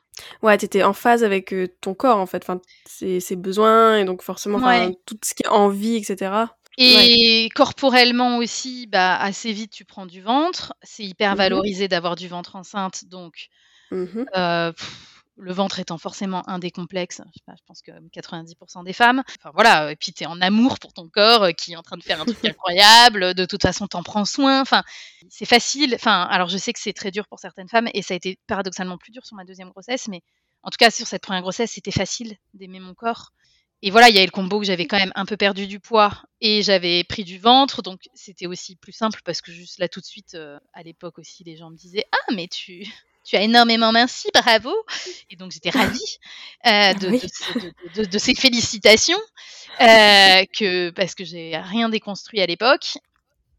[0.43, 4.05] Ouais, tu étais en phase avec euh, ton corps en fait, enfin, ses, besoins et
[4.05, 4.59] donc forcément
[5.05, 6.47] tout ce qui est envie, etc.
[6.79, 10.75] Et corporellement aussi, bah, assez vite, tu prends du ventre.
[10.83, 13.49] C'est hyper mmh valorisé d'avoir du ventre enceinte, donc
[13.91, 14.73] mmh euh,
[15.39, 19.23] le ventre étant forcément un des complexes, je, je pense que 90% des femmes.
[19.39, 21.83] Enfin voilà, et puis tu es en amour pour ton corps euh, qui est en
[21.83, 24.61] train de faire un truc incroyable, de toute façon t'en prends soin.
[24.61, 24.83] Enfin,
[25.29, 25.95] c'est facile.
[25.95, 28.39] Enfin, alors je sais que c'est très dur pour certaines femmes et ça a été
[28.47, 30.23] paradoxalement plus dur sur ma deuxième grossesse, mais
[30.63, 33.33] en tout cas sur cette première grossesse, c'était facile d'aimer mon corps
[33.83, 35.81] et voilà, il y a le combo que j'avais quand même un peu perdu du
[35.81, 39.89] poids et j'avais pris du ventre, donc c'était aussi plus simple parce que juste là
[39.89, 42.87] tout de suite, euh, à l'époque aussi, les gens me disaient ah mais tu
[43.27, 44.73] tu as énormément minci, bravo.
[45.31, 46.19] Et donc j'étais ravie
[46.67, 49.19] euh, de, de, ces félicitations
[49.81, 52.99] euh, que parce que j'ai rien déconstruit à l'époque.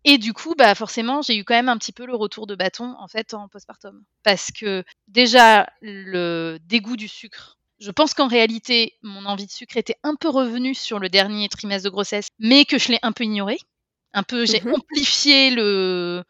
[0.05, 2.55] Et du coup, bah forcément, j'ai eu quand même un petit peu le retour de
[2.55, 8.27] bâton en fait en postpartum, parce que déjà le dégoût du sucre je pense qu'en
[8.27, 12.29] réalité, mon envie de sucre était un peu revenue sur le dernier trimestre de grossesse,
[12.39, 13.57] mais que je l'ai un peu ignoré.
[14.13, 16.23] Un peu, j'ai mmh amplifié le,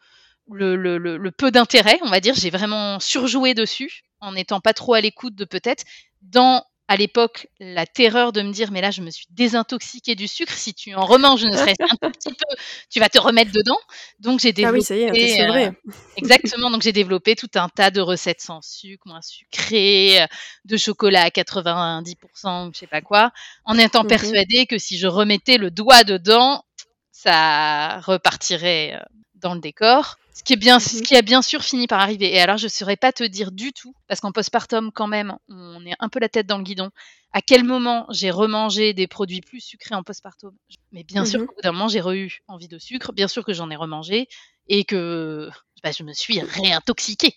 [0.50, 2.34] le, le, le peu d'intérêt, on va dire.
[2.34, 5.84] J'ai vraiment surjoué dessus, en n'étant pas trop à l'écoute de peut-être
[6.22, 10.26] dans à l'époque la terreur de me dire mais là je me suis désintoxiquée du
[10.26, 10.52] sucre.
[10.52, 12.56] Si tu en remanges ne serait-ce un petit peu
[12.90, 13.78] tu vas te remettre dedans.
[14.18, 15.66] Donc j'ai développé ah oui, est, vrai.
[15.68, 16.70] Euh, exactement.
[16.70, 20.26] Donc j'ai développé tout un tas de recettes sans sucre moins sucrées euh,
[20.64, 23.32] de chocolat à 90% je sais pas quoi
[23.64, 26.64] en étant persuadée que si je remettais le doigt dedans
[27.12, 31.42] ça repartirait euh, dans le décor ce qui, est bien, ce mmh qui a bien
[31.42, 32.32] sûr fini par arriver.
[32.32, 35.36] Et alors, je ne saurais pas te dire du tout, parce qu'en postpartum, quand même,
[35.48, 36.90] on est un peu la tête dans le guidon,
[37.32, 40.52] à quel moment j'ai remangé des produits plus sucrés en postpartum.
[40.92, 43.44] Mais bien sûr mmh qu'au bout d'un moment, j'ai eu envie de sucre, bien sûr
[43.44, 44.28] que j'en ai remangé,
[44.68, 45.50] et que
[45.82, 47.34] bah, je me suis réintoxiquée.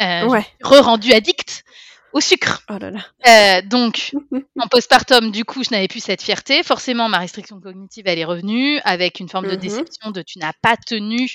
[0.00, 0.46] Euh, ouais.
[0.62, 1.62] Re-rendue addict
[2.14, 2.62] au sucre.
[2.70, 3.04] Oh là là.
[3.28, 4.12] Euh, donc,
[4.58, 6.62] en postpartum, du coup, je n'avais plus cette fierté.
[6.62, 10.38] Forcément, ma restriction cognitive, elle est revenue avec une forme de mmh déception de tu
[10.38, 11.28] n'as pas tenu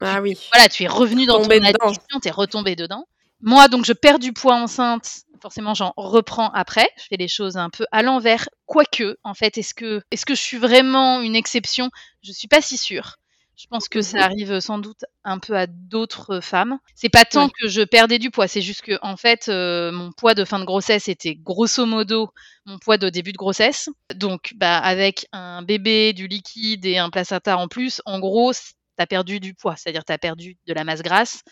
[0.00, 0.36] ah oui.
[0.52, 3.06] Voilà, tu es revenu dans ton addiction, tu es retombé dedans.
[3.40, 5.22] Moi, donc, je perds du poids enceinte.
[5.42, 6.88] Forcément, j'en reprends après.
[6.96, 8.48] Je fais les choses un peu à l'envers.
[8.64, 11.90] Quoique, en fait, est-ce que, est-ce que je suis vraiment une exception?
[12.22, 13.18] Je suis pas si sûre.
[13.56, 14.24] Je pense que ça mhm.
[14.24, 16.78] arrive sans doute un peu à d'autres femmes.
[16.94, 20.12] C'est pas tant que je perdais du poids, c'est juste que en fait, euh, mon
[20.12, 22.28] poids de fin de grossesse était grosso modo
[22.66, 23.88] mon poids de début de grossesse.
[24.14, 28.52] Donc, bah, avec un bébé, du liquide et un placenta en plus, en gros,
[28.96, 31.42] tu as perdu du poids, c'est-à-dire tu as perdu de la masse grasse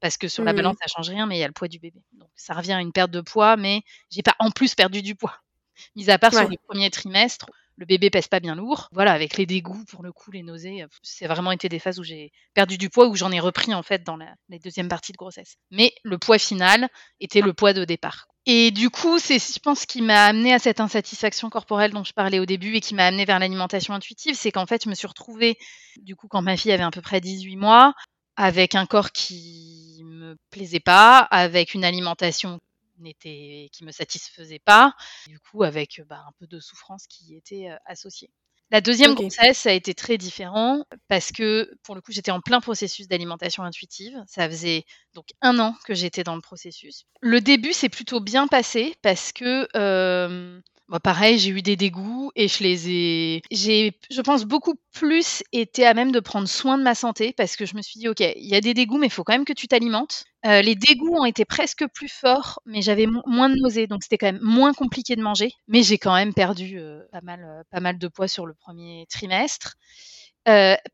[0.00, 0.56] parce que sur la mmh.
[0.56, 2.02] balance ça change rien mais il y a le poids du bébé.
[2.12, 5.14] Donc ça revient à une perte de poids mais j'ai pas en plus perdu du
[5.14, 5.36] poids.
[5.96, 8.88] Mis à part sur le premier trimestre le bébé pèse pas bien lourd.
[8.92, 12.04] Voilà, avec les dégoûts, pour le coup, les nausées, c'est vraiment été des phases où
[12.04, 15.12] j'ai perdu du poids, où j'en ai repris en fait dans la, les deuxièmes parties
[15.12, 15.56] de grossesse.
[15.70, 16.88] Mais le poids final
[17.20, 18.28] était le poids de départ.
[18.46, 22.04] Et du coup, c'est, je pense, ce qui m'a amené à cette insatisfaction corporelle dont
[22.04, 24.90] je parlais au début et qui m'a amené vers l'alimentation intuitive, c'est qu'en fait, je
[24.90, 25.56] me suis retrouvée,
[25.96, 27.94] du coup, quand ma fille avait à peu près 18 mois,
[28.36, 32.60] avec un corps qui me plaisait pas, avec une alimentation
[32.98, 34.94] n'était, qui me satisfaisait pas,
[35.26, 38.30] du coup, avec bah, un peu de souffrance qui y était euh, associée.
[38.74, 42.60] La deuxième grossesse a été très différent parce que pour le coup j'étais en plein
[42.60, 44.20] processus d'alimentation intuitive.
[44.26, 44.84] Ça faisait
[45.14, 47.04] donc un an que j'étais dans le processus.
[47.20, 50.60] Le début s'est plutôt bien passé parce que euh,
[51.00, 53.42] pareil, j'ai eu des dégoûts et je les ai.
[53.50, 57.56] J'ai, je pense, beaucoup plus été à même de prendre soin de ma santé parce
[57.56, 59.32] que je me suis dit, OK, il y a des dégoûts, mais il faut quand
[59.32, 60.24] même que tu t'alimentes.
[60.46, 64.18] Euh, les dégoûts ont été presque plus forts, mais j'avais moins de nausées, donc c'était
[64.18, 65.52] quand même moins compliqué de manger.
[65.68, 68.54] Mais j'ai quand même perdu euh, pas, mal, euh, pas mal de poids sur le
[68.54, 69.76] premier trimestre.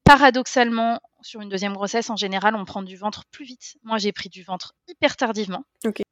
[0.05, 3.77] Paradoxalement, sur une deuxième grossesse, en général, on prend du ventre plus vite.
[3.83, 5.65] Moi, j'ai pris du ventre hyper tardivement.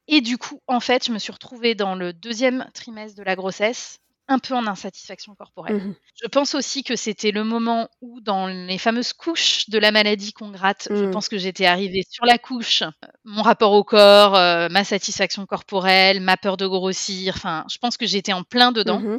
[0.06, 3.36] Et du coup, en fait, je me suis retrouvée dans le deuxième trimestre de la
[3.36, 5.76] grossesse un peu en insatisfaction corporelle.
[5.76, 9.92] Mmh je pense aussi que c'était le moment où, dans les fameuses couches de la
[9.92, 11.10] maladie qu'on gratte, je mmh.
[11.12, 12.90] pense que j'étais arrivée sur la couche, euh,
[13.24, 17.96] mon rapport au corps, euh, ma satisfaction corporelle, ma peur de grossir, enfin, je pense
[17.96, 19.00] que j'étais en plein dedans.
[19.00, 19.18] Mmh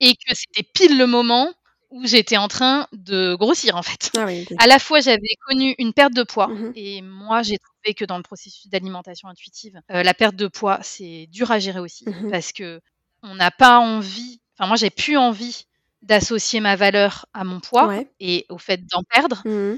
[0.00, 1.50] et que c'était pile le moment
[1.96, 4.10] où j'étais en train de grossir en fait.
[4.16, 4.26] Ah
[4.58, 8.04] à la fois, j'avais connu une perte de poids mmh et moi, j'ai trouvé que
[8.04, 12.04] dans le processus d'alimentation intuitive, euh, la perte de poids, c'est dur à gérer aussi
[12.06, 12.80] mmh parce que
[13.22, 14.40] on n'a pas envie.
[14.58, 15.64] Enfin, moi, j'ai plus envie
[16.02, 19.42] d'associer ma valeur à mon poids et au fait d'en perdre.
[19.44, 19.76] Mmh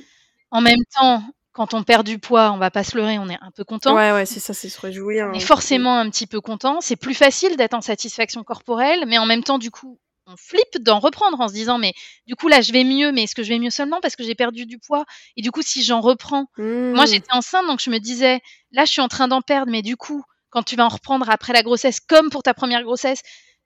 [0.50, 3.38] en même temps, quand on perd du poids, on va pas se leurrer, on est
[3.40, 3.94] un peu content.
[3.94, 5.26] Ouais, ouais, c'est ça, c'est se réjouir.
[5.28, 6.80] On est hein, forcément un petit peu content.
[6.80, 9.98] C'est plus facile d'être en satisfaction corporelle, mais en même temps, du coup,
[10.28, 11.94] on flippe d'en reprendre en se disant mais
[12.26, 14.22] du coup là je vais mieux mais est-ce que je vais mieux seulement parce que
[14.22, 15.04] j'ai perdu du poids?
[15.36, 16.46] Et du coup si j'en reprends.
[16.58, 17.06] Moi mmh.
[17.06, 19.96] j'étais enceinte donc je me disais là je suis en train d'en perdre mais du
[19.96, 23.20] coup quand tu vas en reprendre après la grossesse comme pour ta première grossesse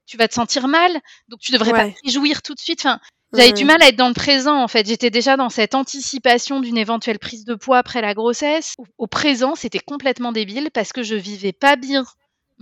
[0.06, 0.92] tu vas te sentir mal
[1.28, 2.80] donc tu devrais pas te réjouir tout de suite.
[2.80, 3.00] Enfin
[3.34, 4.86] j'avais du mal à être dans le présent en fait.
[4.86, 8.74] J'étais déjà dans cette anticipation d'une éventuelle prise de poids après la grossesse.
[8.98, 12.04] Au présent c'était complètement débile parce que je vivais pas bien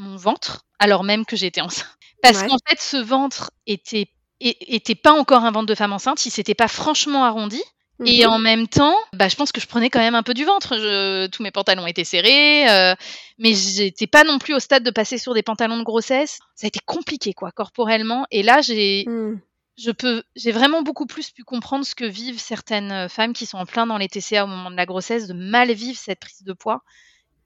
[0.00, 4.08] mon ventre alors même que j'étais enceinte parce qu'en fait, ce ventre était,
[4.40, 7.62] était pas encore un ventre de femme enceinte, il s'était pas franchement arrondi.
[8.06, 8.32] Et mhm.
[8.32, 10.78] en même temps, bah, je pense que je prenais quand même un peu du ventre.
[10.78, 12.94] Je, tous mes pantalons étaient serrés, euh,
[13.38, 16.38] mais j'étais pas non plus au stade de passer sur des pantalons de grossesse.
[16.54, 18.24] Ça a été compliqué, quoi, corporellement.
[18.30, 19.38] Et là, j'ai, hmm.
[19.76, 23.58] je peux, j'ai vraiment beaucoup plus pu comprendre ce que vivent certaines femmes qui sont
[23.58, 26.42] en plein dans les TCA au moment de la grossesse, de mal vivre cette prise
[26.42, 26.82] de poids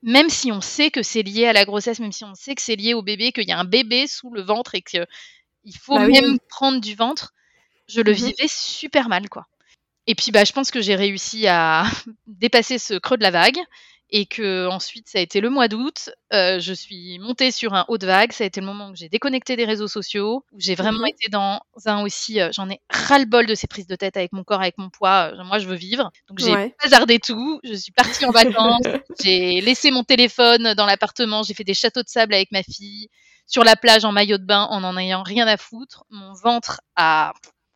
[0.04, 2.62] même si on sait que c'est lié à la grossesse, même si on sait que
[2.62, 5.06] c'est lié au bébé, qu'il y a un bébé sous le ventre et qu'il
[5.80, 7.32] faut bah même prendre du ventre,
[7.88, 9.46] je le mmh vivais super mal, quoi.
[10.06, 11.84] Et puis, bah, je pense que j'ai réussi à
[12.26, 13.58] dépasser ce creux de la vague
[14.10, 16.10] et que ensuite ça a été le mois d'août.
[16.32, 18.32] Euh, je suis montée sur un haut de vague.
[18.32, 21.08] Ça a été le moment où j'ai déconnecté des réseaux sociaux, où j'ai vraiment mmh
[21.08, 22.40] été dans un aussi.
[22.40, 24.78] Euh, j'en ai ras le bol de ces prises de tête avec mon corps, avec
[24.78, 25.32] mon poids.
[25.32, 26.10] Euh, moi, je veux vivre.
[26.28, 27.60] Donc j'ai hasardé tout.
[27.64, 28.82] Je suis partie en vacances.
[29.22, 31.42] j'ai laissé mon téléphone dans l'appartement.
[31.42, 33.08] J'ai fait des châteaux de sable avec ma fille
[33.46, 36.04] sur la plage en maillot de bain en n'en ayant rien à foutre.
[36.10, 37.32] Mon ventre a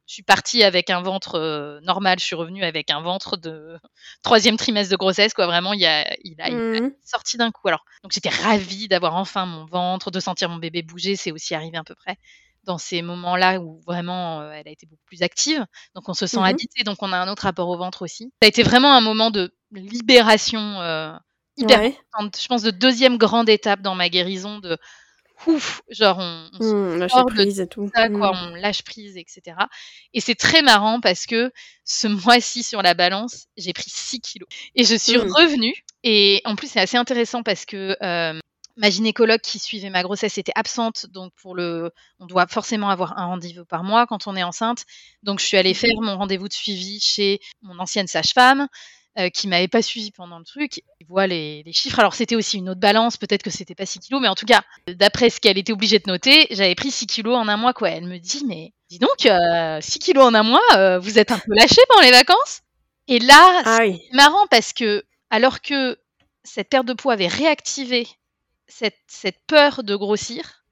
[0.08, 3.76] je suis partie avec un ventre euh, normal, je suis revenue avec un ventre de
[4.22, 5.46] troisième trimestre de grossesse, quoi.
[5.46, 6.92] Vraiment, il a, il a, mmh.
[7.04, 7.68] sorti d'un coup.
[7.68, 11.14] Alors, donc j'étais ravie d'avoir enfin mon ventre, de sentir mon bébé bouger.
[11.14, 12.16] C'est aussi arrivé à peu près
[12.64, 15.64] dans ces moments-là où vraiment euh, elle a été beaucoup plus active.
[15.94, 18.32] Donc on se sent mmh habité, donc on a un autre rapport au ventre aussi.
[18.42, 21.12] Ça a été vraiment un moment de libération euh,
[21.58, 22.38] hyper importante.
[22.40, 24.78] Je pense de deuxième grande étape dans ma guérison de
[25.46, 27.90] ouf, genre on, on mmh, prise et tout.
[27.94, 28.36] Ça, quoi, mmh.
[28.36, 29.56] on lâche prise, etc.
[30.12, 31.52] Et c'est très marrant parce que
[31.84, 35.32] ce mois-ci sur la balance, j'ai pris 6 kilos et je suis mmh.
[35.32, 35.74] revenue.
[36.02, 38.38] Et en plus, c'est assez intéressant parce que euh,
[38.78, 43.18] ma gynécologue qui suivait ma grossesse était absente, donc pour le, on doit forcément avoir
[43.18, 44.84] un rendez-vous par mois quand on est enceinte.
[45.22, 48.68] Donc je suis allée faire mon rendez-vous de suivi chez mon ancienne sage-femme.
[49.18, 51.98] Euh, qui m'avait pas suivi pendant le truc, il voit les, chiffres.
[51.98, 54.46] Alors c'était aussi une autre balance, peut-être que c'était pas 6 kilos, mais en tout
[54.46, 57.72] cas, d'après ce qu'elle était obligée de noter, j'avais pris 6 kilos en un mois,
[57.72, 57.90] quoi.
[57.90, 61.32] Elle me dit, mais dis donc, 6 euh, kilos en un mois, euh, vous êtes
[61.32, 62.60] un peu lâché pendant les vacances?
[63.08, 65.98] Et là, ah c'est marrant parce que, alors que
[66.44, 68.06] cette perte de poids avait réactivé
[68.68, 70.64] cette, cette peur de grossir,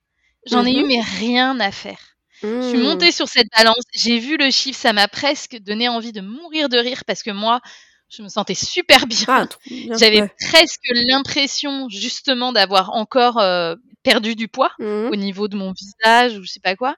[0.46, 1.98] j'en ai eu mmh mais rien à faire.
[2.42, 2.82] Je suis mmh.
[2.82, 6.68] montée sur cette balance, j'ai vu le chiffre, ça m'a presque donné envie de mourir
[6.68, 7.60] de rire parce que moi,
[8.08, 9.26] je me sentais super bien.
[9.28, 14.84] Ah, J'avais presque l'impression justement d'avoir encore euh, perdu du poids mmh.
[15.10, 16.94] au niveau de mon visage ou je sais pas quoi.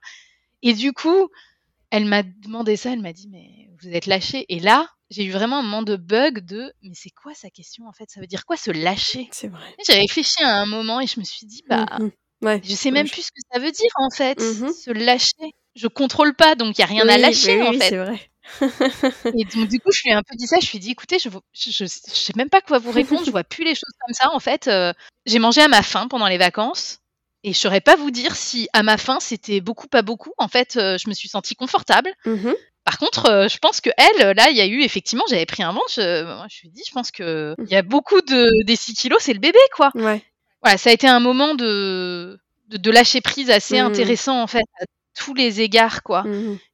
[0.61, 1.29] Et du coup,
[1.91, 5.31] elle m'a demandé ça, elle m'a dit mais vous êtes lâché et là, j'ai eu
[5.31, 8.09] vraiment un moment de bug de mais c'est quoi sa question en fait?
[8.09, 9.27] Ça veut dire quoi se lâcher?
[9.31, 9.75] C'est vrai.
[9.87, 11.85] J'ai réfléchi à un moment et je me suis dit bah.
[12.41, 12.61] Ouais.
[12.63, 14.71] je sais même plus ce que ça veut dire en fait, Mhm.
[14.71, 15.53] se lâcher.
[15.75, 17.89] Je contrôle pas donc il y a rien à lâcher oui, en oui, fait.
[17.89, 18.19] c'est vrai.
[19.37, 20.91] Et donc du coup, je lui ai un peu dit ça, je lui ai dit
[20.91, 24.13] écoutez, je, je, sais même pas quoi vous répondre, je vois plus les choses comme
[24.13, 24.67] ça en fait.
[24.67, 24.93] euh,
[25.25, 26.99] j'ai mangé à ma faim pendant les vacances
[27.43, 30.33] et je saurais pas vous dire si à ma faim c'était beaucoup pas beaucoup.
[30.37, 32.09] En fait, euh, je me suis sentie confortable.
[32.25, 32.55] Mhm.
[32.85, 35.61] Par contre, euh, je pense que elle, là, il y a eu effectivement, j'avais pris
[35.63, 35.91] un ventre.
[35.93, 38.75] Je, moi, je lui ai dit, je pense que il y a beaucoup de des
[38.75, 39.91] 6 kilos, c'est le bébé quoi.
[39.95, 40.23] Ouais.
[40.63, 43.87] Voilà, ça a été un moment de de, de lâcher prise assez Mhm.
[43.87, 44.85] intéressant en fait à
[45.17, 46.23] tous les égards quoi.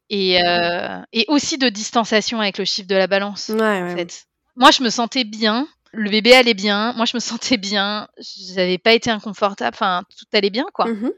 [0.09, 3.85] Et, euh, et aussi de distanciation avec le chiffre de la balance Ouais, ouais, en
[3.87, 3.95] ouais.
[3.95, 4.25] fait.
[4.55, 5.67] Moi, je me sentais bien.
[5.91, 6.93] Le bébé allait bien.
[6.93, 8.07] Moi, je me sentais bien.
[8.53, 9.75] J'avais pas été inconfortable.
[9.75, 10.85] Enfin, tout allait bien, quoi.
[10.87, 11.11] Mhm.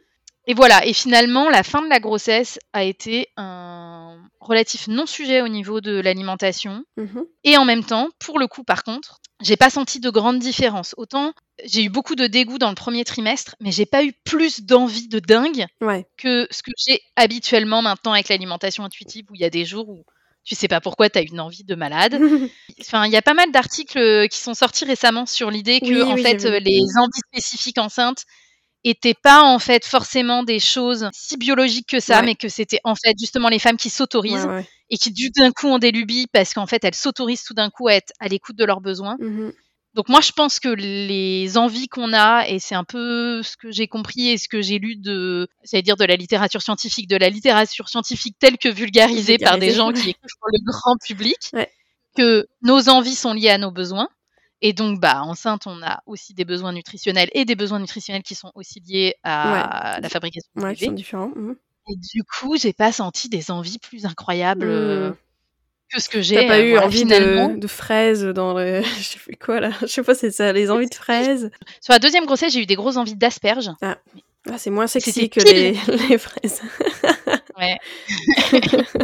[0.48, 0.86] Et voilà.
[0.86, 6.00] Et finalement, la fin de la grossesse a été un relatif non-sujet au niveau de
[6.00, 6.84] l'alimentation.
[6.96, 7.26] Mhm.
[7.44, 10.96] Et en même temps, pour le coup, par contre, j'ai pas senti de grande différence.
[10.98, 11.34] Autant
[11.66, 15.08] j'ai eu beaucoup de dégoût dans le premier trimestre, mais j'ai pas eu plus d'envie
[15.08, 16.06] de dingue Ouais.
[16.18, 19.90] que ce que j'ai habituellement maintenant avec l'alimentation intuitive, où il y a des jours
[19.90, 20.04] où
[20.44, 22.20] tu sais pas pourquoi tu as une envie de malade.
[22.80, 25.88] Enfin, il y a pas mal d'articles euh, qui sont sortis récemment sur l'idée que
[25.88, 28.24] Oui, en oui, fait euh, les envies spécifiques enceintes
[28.84, 32.26] étaient pas en fait forcément des choses si biologiques que ça, Ouais.
[32.28, 34.68] mais que c'était en fait justement les femmes qui s'autorisent ouais.
[34.90, 37.70] et qui du d'un coup ont des lubies parce qu'en fait elles s'autorisent tout d'un
[37.70, 39.18] coup à être à l'écoute de leurs besoins.
[39.20, 39.52] Mhm.
[39.94, 43.72] Donc moi je pense que les envies qu'on a et c'est un peu ce que
[43.72, 47.18] j'ai compris et ce que j'ai lu de j'allais dire de la littérature scientifique, de
[47.18, 51.52] la littérature scientifique telle que vulgarisée par des gens qui pour le grand public,
[52.16, 54.08] que nos envies sont liées à nos besoins.
[54.62, 58.34] Et donc, bah, enceinte, on a aussi des besoins nutritionnels et des besoins nutritionnels qui
[58.36, 60.86] sont aussi liés à la fabrication du Ouais, qui bébé.
[60.91, 61.32] sont différents.
[61.36, 61.56] Mhm.
[61.89, 65.15] Et du coup, j'ai pas senti des envies plus incroyables euh, Mhm.
[65.93, 66.36] que ce que j'ai.
[66.36, 68.82] T'as pas euh, eu voilà, envie de, de fraises dans le.
[68.98, 69.70] Je sais plus quoi là.
[69.82, 71.50] Je sais pas, c'est ça, les envies de fraises?
[71.80, 73.70] Sur la deuxième grossesse, j'ai eu des grosses envies d'asperges.
[73.82, 73.98] Ah,
[74.58, 75.72] c'est moins sexy que les,
[76.10, 76.62] les fraises.
[77.58, 77.78] Ouais.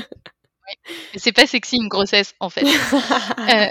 [1.15, 2.65] C'est pas sexy une grossesse en fait.
[2.65, 3.67] Euh,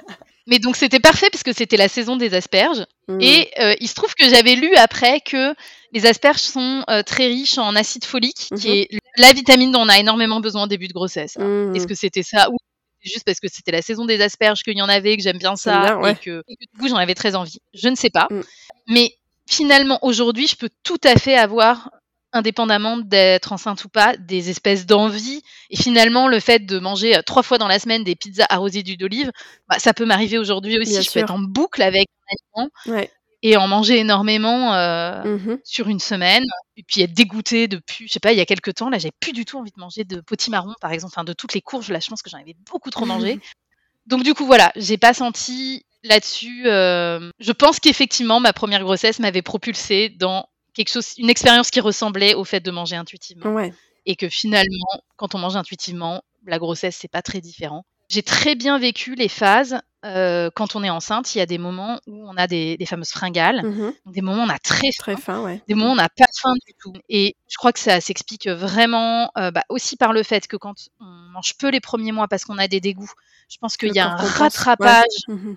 [0.53, 2.85] mais donc c'était parfait parce que c'était la saison des asperges.
[3.09, 3.21] Mhm.
[3.23, 5.55] Et euh, il se trouve que j'avais lu après que
[5.93, 8.59] les asperges sont euh, très riches en acide folique, Mhm.
[8.59, 11.38] qui est la vitamine dont on a énormément besoin au début de grossesse.
[11.38, 11.75] Alors, Mhm.
[11.77, 12.57] Est-ce que c'était ça ou
[13.03, 15.57] juste parce que c'était la saison des asperges qu'il y en avait, que j'aime bien
[15.57, 16.12] ça T'aimes bien, ouais.
[16.12, 17.59] et, que, et que du coup j'en avais très envie?
[17.73, 18.29] Je ne sais pas.
[18.31, 18.41] Mm.
[18.88, 19.15] Mais
[19.49, 21.91] finalement aujourd'hui, je peux tout à fait avoir
[22.33, 25.42] indépendamment d'être enceinte ou pas, des espèces d'envie.
[25.71, 28.83] Et finalement, le fait de manger euh, trois fois dans la semaine des pizzas arrosées
[28.83, 29.31] d'huile d'olive,
[29.68, 30.90] bah, ça peut m'arriver aujourd'hui aussi.
[30.92, 31.12] Bien je sûr.
[31.14, 33.11] peux être en boucle avec un aliment Ouais.
[33.42, 35.59] et en manger énormément euh, Mhm.
[35.64, 36.45] sur une semaine.
[36.77, 39.12] Et puis être dégoûtée depuis, je sais pas, il y a quelques temps, là, j'avais
[39.21, 41.90] plus du tout envie de manger de potimarron, par exemple, enfin de toutes les courges.
[41.90, 43.38] Là, je pense que j'en avais beaucoup trop mangé.
[44.07, 46.64] Donc du coup, voilà, j'ai pas senti là-dessus.
[46.66, 51.81] euh, je pense qu'effectivement, ma première grossesse m'avait propulsée dans quelque chose, une expérience qui
[51.81, 53.73] ressemblait au fait de manger intuitivement Ouais.
[54.07, 57.85] et que finalement, quand on mange intuitivement, la grossesse, c'est pas très différent.
[58.09, 61.35] J'ai très bien vécu les phases euh, quand on est enceinte.
[61.35, 63.95] Il y a des moments où on a des, des fameuses fringales, Mhm.
[64.07, 65.63] des moments où on a très Très faim, fin, ouais.
[65.69, 66.93] des moments où on n'a pas faim du tout.
[67.09, 70.75] Et je crois que ça s'explique vraiment euh, bah, aussi par le fait que quand
[71.01, 73.11] on mange peu les premiers mois parce qu'on a des dégoûts,
[73.49, 75.55] je pense qu'il y a un rattrapage Ouais.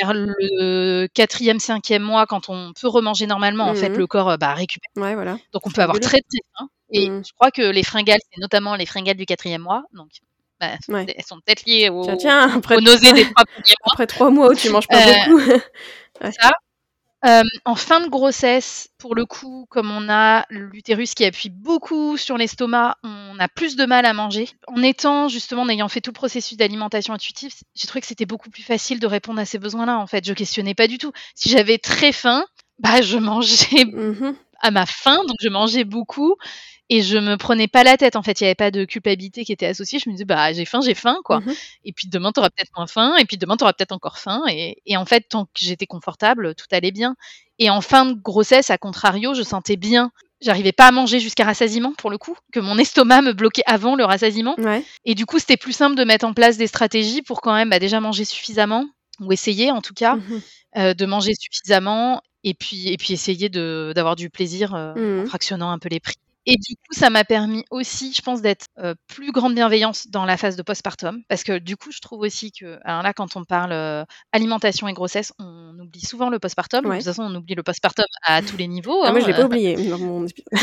[0.00, 3.68] Vers le quatrième, cinquième mois quand on peut remanger normalement.
[3.68, 3.98] En fait, Mhm.
[3.98, 4.90] le corps euh, bah, récupère.
[4.96, 5.38] Ouais, voilà.
[5.52, 6.68] Donc on peut avoir très très faim.
[6.90, 7.24] Et Mhm.
[7.24, 9.84] je crois que les fringales, c'est notamment les fringales du quatrième mois.
[9.92, 10.08] Donc
[10.60, 11.06] bah, Ouais.
[11.16, 13.92] elles sont peut-être liées au, Tiens, tiens, après, aux nausées des trois premiers mois.
[13.92, 15.40] après trois mois où tu manges pas Euh, beaucoup.
[16.40, 16.50] ça.
[17.24, 22.18] Euh, en fin de grossesse, pour le coup, comme on a l'utérus qui appuie beaucoup
[22.18, 24.48] sur l'estomac, on a plus de mal à manger.
[24.66, 28.26] En étant justement, en ayant fait tout le processus d'alimentation intuitive, j'ai trouvé que c'était
[28.26, 29.98] beaucoup plus facile de répondre à ces besoins-là.
[29.98, 31.12] En fait, je questionnais pas du tout.
[31.34, 32.44] Si j'avais très faim,
[32.78, 34.36] bah je mangeais Mhm.
[34.64, 36.36] À ma faim, donc je mangeais beaucoup
[36.90, 38.16] et je me prenais pas la tête.
[38.16, 39.98] En fait, il y avait pas de culpabilité qui était associée.
[39.98, 41.40] Je me disais, bah j'ai faim, j'ai faim, quoi.
[41.40, 41.54] Mhm.
[41.84, 44.18] Et puis demain, tu auras peut-être moins faim, et puis demain, tu auras peut-être encore
[44.18, 44.42] faim.
[44.50, 47.14] Et, et en fait, tant que j'étais confortable, tout allait bien.
[47.58, 50.10] Et en fin de grossesse, à contrario, je sentais bien.
[50.40, 53.94] J'arrivais pas à manger jusqu'à rassasiement, pour le coup, que mon estomac me bloquait avant
[53.96, 54.56] le rassasiement.
[54.58, 54.84] Ouais.
[55.06, 57.70] Et du coup, c'était plus simple de mettre en place des stratégies pour quand même
[57.70, 58.84] bah, déjà manger suffisamment,
[59.20, 60.40] ou essayer en tout cas, Mhm.
[60.76, 64.98] euh, de manger suffisamment, et puis, et puis essayer de- d'avoir du plaisir euh, en
[65.22, 65.26] Mhm.
[65.26, 66.14] fractionnant un peu les prix.
[66.46, 70.26] Et du coup, ça m'a permis aussi, je pense, d'être euh, plus grande bienveillance dans
[70.26, 71.22] la phase de postpartum.
[71.26, 74.86] Parce que du coup, je trouve aussi que, alors là, quand on parle euh, alimentation
[74.86, 76.84] et grossesse, on oublie souvent le postpartum.
[76.84, 76.90] Ouais.
[76.92, 79.00] De toute façon, on oublie le postpartum à tous les niveaux.
[79.04, 80.26] Ah, moi, hein, je l'ai pas euh, oublié dans mon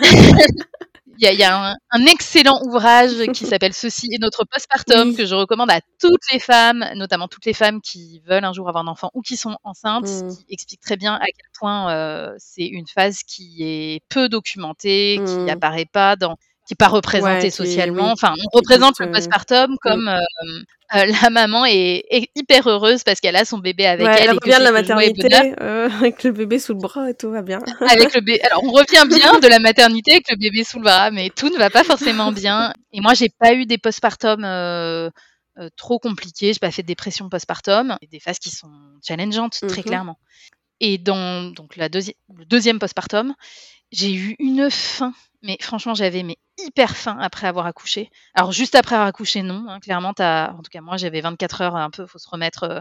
[1.18, 5.34] Il Il y a, un, excellent ouvrage qui s'appelle Ceci et notre postpartum que je
[5.34, 8.88] recommande à toutes les femmes, notamment toutes les femmes qui veulent un jour avoir un
[8.88, 10.28] enfant ou qui sont enceintes, mmh.
[10.28, 15.20] qui explique très bien à quel point euh, c'est une phase qui est peu documentée,
[15.24, 15.44] qui mmh.
[15.44, 16.36] n'apparaît pas dans
[16.70, 18.12] qui pas représenté socialement.
[18.12, 20.20] Enfin, on représente le postpartum comme euh,
[20.94, 24.28] euh, la maman est, hyper heureuse parce qu'elle a son bébé avec elle.
[24.28, 25.28] Elle revient de la maternité
[25.60, 27.58] euh, avec le bébé sous le bras et tout va bien.
[27.80, 28.46] avec le.
[28.46, 31.48] Alors, on revient bien de la maternité avec le bébé sous le bras, mais tout
[31.48, 32.72] ne va pas forcément bien.
[32.92, 34.46] Et moi, j'ai pas eu des postpartum
[35.76, 36.52] trop compliqués.
[36.52, 37.96] J'ai pas fait de dépression postpartum.
[38.12, 38.70] Des phases qui sont
[39.04, 40.18] challengeantes, très mmh clairement.
[40.78, 43.34] Et dans donc la le deuxième postpartum,
[43.90, 48.10] j'ai eu une faim mais franchement, j'avais mais hyper faim après avoir accouché.
[48.34, 49.64] Alors juste après avoir accouché, non.
[49.68, 50.52] Hein, clairement, as...
[50.52, 52.06] en tout cas moi, j'avais 24 heures un peu.
[52.06, 52.80] Faut se remettre euh,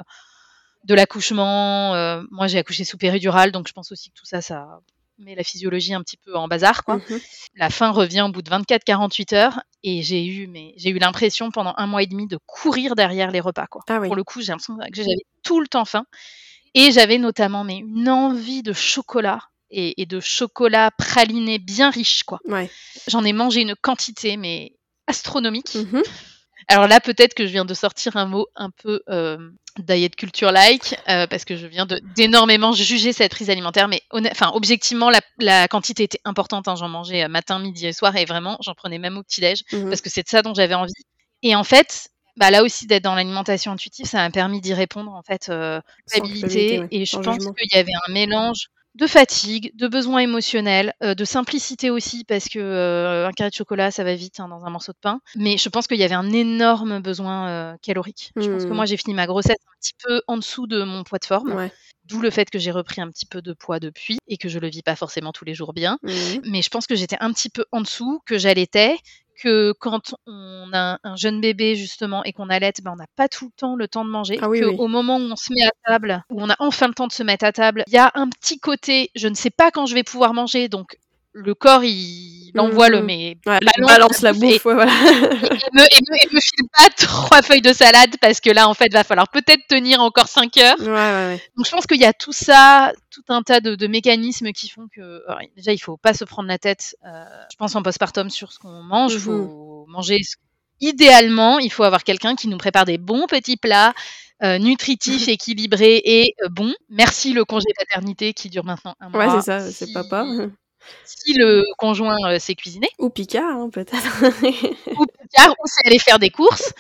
[0.83, 1.93] de l'accouchement.
[1.95, 4.79] Euh, moi, j'ai accouché sous péridurale, donc je pense aussi que tout ça, ça
[5.19, 6.83] met la physiologie un petit peu en bazar.
[6.83, 6.97] Quoi.
[6.97, 7.19] Mmh
[7.55, 11.51] la faim revient au bout de 24-48 heures, et j'ai eu, mais j'ai eu l'impression
[11.51, 13.67] pendant un mois et demi de courir derrière les repas.
[13.67, 13.81] Quoi.
[13.89, 15.09] Ah Pour le coup, j'ai l'impression que j'avais
[15.43, 16.05] tout le temps faim.
[16.75, 22.39] Et j'avais notamment mais, une envie de chocolat et, de chocolat praliné bien riche, quoi.
[23.07, 24.73] J'en ai mangé une quantité, mais
[25.07, 25.75] astronomique.
[25.75, 26.01] Mmh
[26.67, 30.95] Alors là, peut-être que je viens de sortir un mot un peu euh, diet culture-like,
[31.09, 36.03] euh, parce que je viens d'énormément juger cette prise alimentaire, mais enfin, objectivement, la, quantité
[36.03, 36.67] était importante.
[36.67, 36.75] Hein.
[36.75, 39.89] J'en mangeais euh, matin, midi et soir, et vraiment, j'en prenais même au petit-déj, mmh
[39.89, 40.93] parce que c'est de ça dont j'avais envie.
[41.41, 45.11] Et en fait, bah là aussi d'être dans l'alimentation intuitive, ça m'a permis d'y répondre
[45.11, 45.81] en fait, euh,
[46.13, 51.23] et je pense qu'il y avait un mélange de fatigue, de besoins émotionnels, euh, de
[51.23, 54.69] simplicité aussi parce que euh, un carré de chocolat ça va vite hein, dans un
[54.69, 55.21] morceau de pain.
[55.35, 58.31] Mais je pense qu'il y avait un énorme besoin euh, calorique.
[58.35, 58.73] Je pense que mmh.
[58.73, 61.69] moi j'ai fini ma grossesse un petit peu en dessous de mon poids de forme.
[62.05, 64.59] D'où le fait que j'ai repris un petit peu de poids depuis et que je
[64.59, 65.99] le vis pas forcément tous les jours bien.
[66.03, 66.11] Mmh.
[66.45, 68.97] Mais je pense que j'étais un petit peu en dessous, que j'allaitais,
[69.41, 73.27] que quand on a un jeune bébé justement et qu'on allait, ben, on n'a pas
[73.27, 74.37] tout le temps le temps de manger.
[74.41, 77.07] Ah Au moment où on se met à table, où on a enfin le temps
[77.07, 79.71] de se mettre à table, il y a un petit côté, je ne sais pas
[79.71, 80.97] quand je vais pouvoir manger, donc
[81.33, 84.91] le corps il envoie le mais balance, la bouffe et, voilà.
[84.91, 89.29] me, me, file pas trois feuilles de salade parce que là en fait va falloir
[89.29, 93.43] peut-être tenir encore cinq heures donc je pense qu'il y a tout ça tout un
[93.43, 95.23] tas de, mécanismes qui font que
[95.55, 98.59] déjà il faut pas se prendre la tête euh, je pense en postpartum sur ce
[98.59, 100.19] qu'on mange il faut mmh manger
[100.81, 103.93] idéalement il faut avoir quelqu'un qui nous prépare des bons petits plats
[104.41, 106.73] euh, nutritifs, équilibrés et euh, bons.
[106.89, 109.25] Merci le congé paternité qui dure maintenant un mois.
[109.25, 110.25] Ouais, c'est ça, c'est papa
[111.05, 112.89] si le conjoint euh, sait cuisiner.
[112.99, 114.21] Ou Picard, hein, peut-être.
[114.99, 116.73] ou Picard, ou sait aller faire des courses.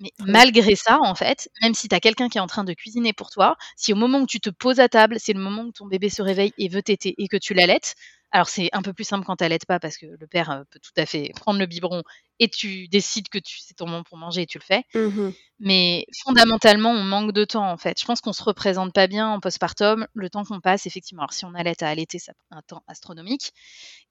[0.00, 2.72] Mais malgré ça, en fait, même si tu as quelqu'un qui est en train de
[2.72, 5.62] cuisiner pour toi, si au moment où tu te poses à table, c'est le moment
[5.62, 7.96] où ton bébé se réveille et veut téter et que tu l'allaites,
[8.30, 10.62] alors c'est un peu plus simple quand tu n'allaites pas parce que le père euh,
[10.70, 12.02] peut tout à fait prendre le biberon
[12.40, 14.84] et tu décides que c'est ton moment pour manger et tu le fais.
[14.94, 17.98] Mmh Mais fondamentalement, on manque de temps en fait.
[18.00, 20.06] Je pense qu'on se représente pas bien en postpartum.
[20.14, 21.22] Le temps qu'on passe, effectivement.
[21.22, 23.52] Alors si on allait à allaiter, ça prend un temps astronomique.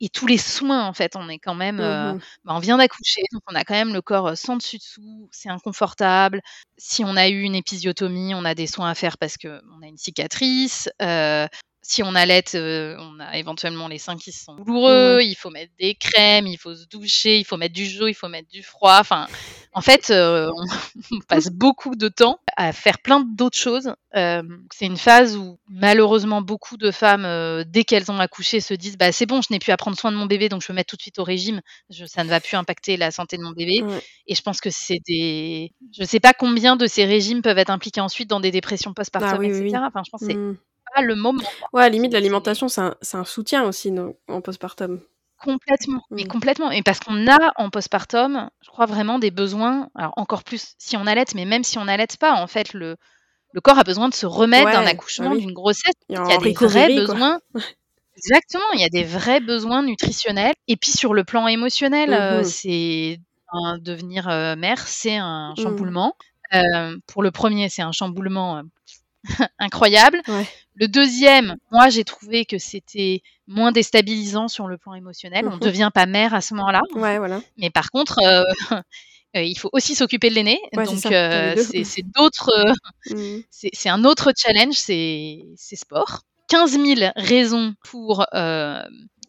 [0.02, 2.78] Et tous les soins en fait, on est quand même, euh, mmh bah, on vient
[2.78, 6.42] d'accoucher, donc on a quand même le corps euh, sans dessus dessous, c'est inconfortable.
[6.78, 9.84] Si on a eu une épisiotomie, on a des soins à faire parce que on
[9.84, 10.90] a une cicatrice.
[11.02, 11.48] Euh,
[11.90, 15.50] si on allait, euh, on a éventuellement les seins qui sont douloureux, mmh il faut
[15.50, 18.50] mettre des crèmes, il faut se doucher, il faut mettre du chaud, il faut mettre
[18.50, 18.98] du froid.
[19.00, 19.26] Enfin,
[19.72, 23.94] en fait, euh, on, passe beaucoup de temps à faire plein d'autres choses.
[24.18, 28.98] Euh, c'est une phase où malheureusement beaucoup de femmes, dès qu'elles ont accouché, se disent
[28.98, 30.74] bah c'est bon, je n'ai plus à prendre soin de mon bébé, donc je peux
[30.74, 31.62] mettre tout de suite au régime.
[31.90, 33.82] ça ne va plus impacter la santé de mon bébé.
[34.28, 37.58] Et je pense que c'est des, je ne sais pas combien de ces régimes peuvent
[37.58, 39.78] être impliqués ensuite dans des dépressions postpartum, ah etc.
[39.88, 40.58] Enfin, je pense que c'est
[41.02, 41.44] le moment.
[41.74, 43.94] Ouais, à limite, l'alimentation, c'est un, soutien aussi
[44.28, 45.02] en postpartum.
[45.40, 46.28] Complètement, mais mmh.
[46.28, 46.72] complètement.
[46.72, 50.98] Et parce qu'on a en postpartum, je crois vraiment des besoins, alors encore plus si
[50.98, 52.96] on allait, mais même si on n'allait pas, en fait, le,
[53.52, 55.94] le corps a besoin de se remettre d'un accouchement, d'une grossesse.
[56.10, 57.40] Il y a, des vrais besoins.
[58.18, 60.56] Exactement, il y a des vrais besoins nutritionnels.
[60.68, 63.20] Et puis sur le plan émotionnel, euh, mmh c'est
[63.80, 65.62] devenir euh, mère, c'est un mmh.
[65.62, 66.16] chamboulement.
[66.54, 68.64] Euh, pour le premier, c'est un chamboulement
[69.60, 70.22] incroyable.
[70.80, 75.46] Le deuxième, moi, j'ai trouvé que c'était moins déstabilisant sur le plan émotionnel.
[75.48, 75.62] On ne mhm.
[75.62, 76.82] devient pas mère à ce moment-là.
[76.92, 77.42] voilà.
[77.58, 78.44] Mais par contre, euh,
[79.36, 80.60] euh, il faut aussi s'occuper de l'aîné.
[80.74, 82.52] donc, euh, c'est d'autres.
[83.10, 83.44] Mhm.
[83.52, 86.24] C'est un autre challenge, c'est sport.
[86.50, 88.26] 15 000 raisons pour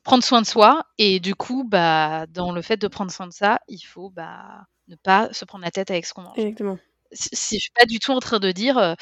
[0.04, 0.82] prendre soin de soi.
[0.98, 4.66] Et du coup, bah, dans le fait de prendre soin de ça, il faut bah,
[4.88, 6.38] ne pas se prendre la tête avec ce qu'on mange.
[6.38, 6.78] Exactement.
[7.12, 8.96] Je suis pas du tout en train de dire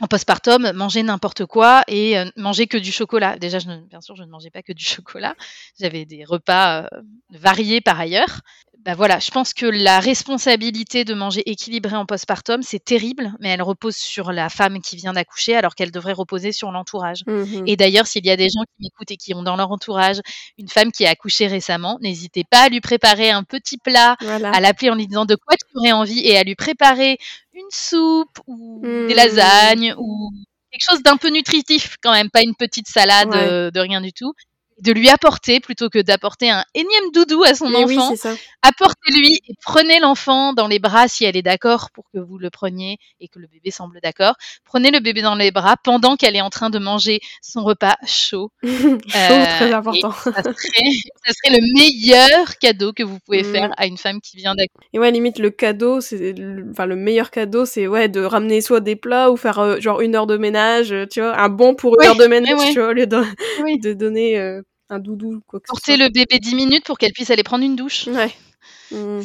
[0.00, 3.38] en postpartum, manger n'importe quoi et euh, manger que du chocolat.
[3.38, 5.34] Déjà, bien sûr, je ne mangeais pas que du chocolat.
[5.78, 8.40] J'avais des repas euh, variés par ailleurs.
[8.84, 13.48] Bah voilà, je pense que la responsabilité de manger équilibré en postpartum, c'est terrible, mais
[13.48, 17.20] elle repose sur la femme qui vient d'accoucher alors qu'elle devrait reposer sur l'entourage.
[17.26, 19.70] Mmh et d'ailleurs, s'il y a des gens qui m'écoutent et qui ont dans leur
[19.70, 20.20] entourage
[20.58, 24.50] une femme qui a accouché récemment, n'hésitez pas à lui préparer un petit plat, Voilà.
[24.50, 27.16] à l'appeler en lui disant de quoi tu aurais envie et à lui préparer
[27.54, 29.16] une soupe ou des Mmh.
[29.16, 30.30] lasagnes ou
[30.70, 33.36] quelque chose d'un peu nutritif quand même, pas une petite salade Ouais.
[33.48, 34.34] euh, de rien du tout.
[34.80, 38.14] De lui apporter plutôt que d'apporter un énième doudou à son Mais oui, enfant
[38.62, 42.50] apportez-lui et prenez l'enfant dans les bras si elle est d'accord pour que vous le
[42.50, 44.34] preniez et que le bébé semble d'accord.
[44.64, 47.96] Prenez le bébé dans les bras pendant qu'elle est en train de manger son repas
[48.06, 48.50] chaud.
[48.62, 50.12] Chaud, Euh, très important.
[50.12, 50.90] Ça serait,
[51.24, 54.88] ça serait le meilleur cadeau que vous pouvez faire à une femme qui vient d'accoucher.
[54.92, 56.34] Et ouais, limite, le cadeau, c'est,
[56.70, 60.00] enfin, le meilleur cadeau, c'est, ouais, de ramener soit des plats ou faire, euh, genre,
[60.00, 62.72] une heure de ménage, euh, tu vois, un bon pour une heure de ménage, ouais.
[62.72, 63.22] tu vois, au lieu de,
[63.62, 63.78] Oui.
[63.78, 67.12] de donner euh, un doudou, quoi que ce Porter le bébé 10 minutes pour qu'elle
[67.12, 68.06] puisse aller prendre une douche.
[68.08, 68.32] Ouais.
[68.90, 69.20] Mm.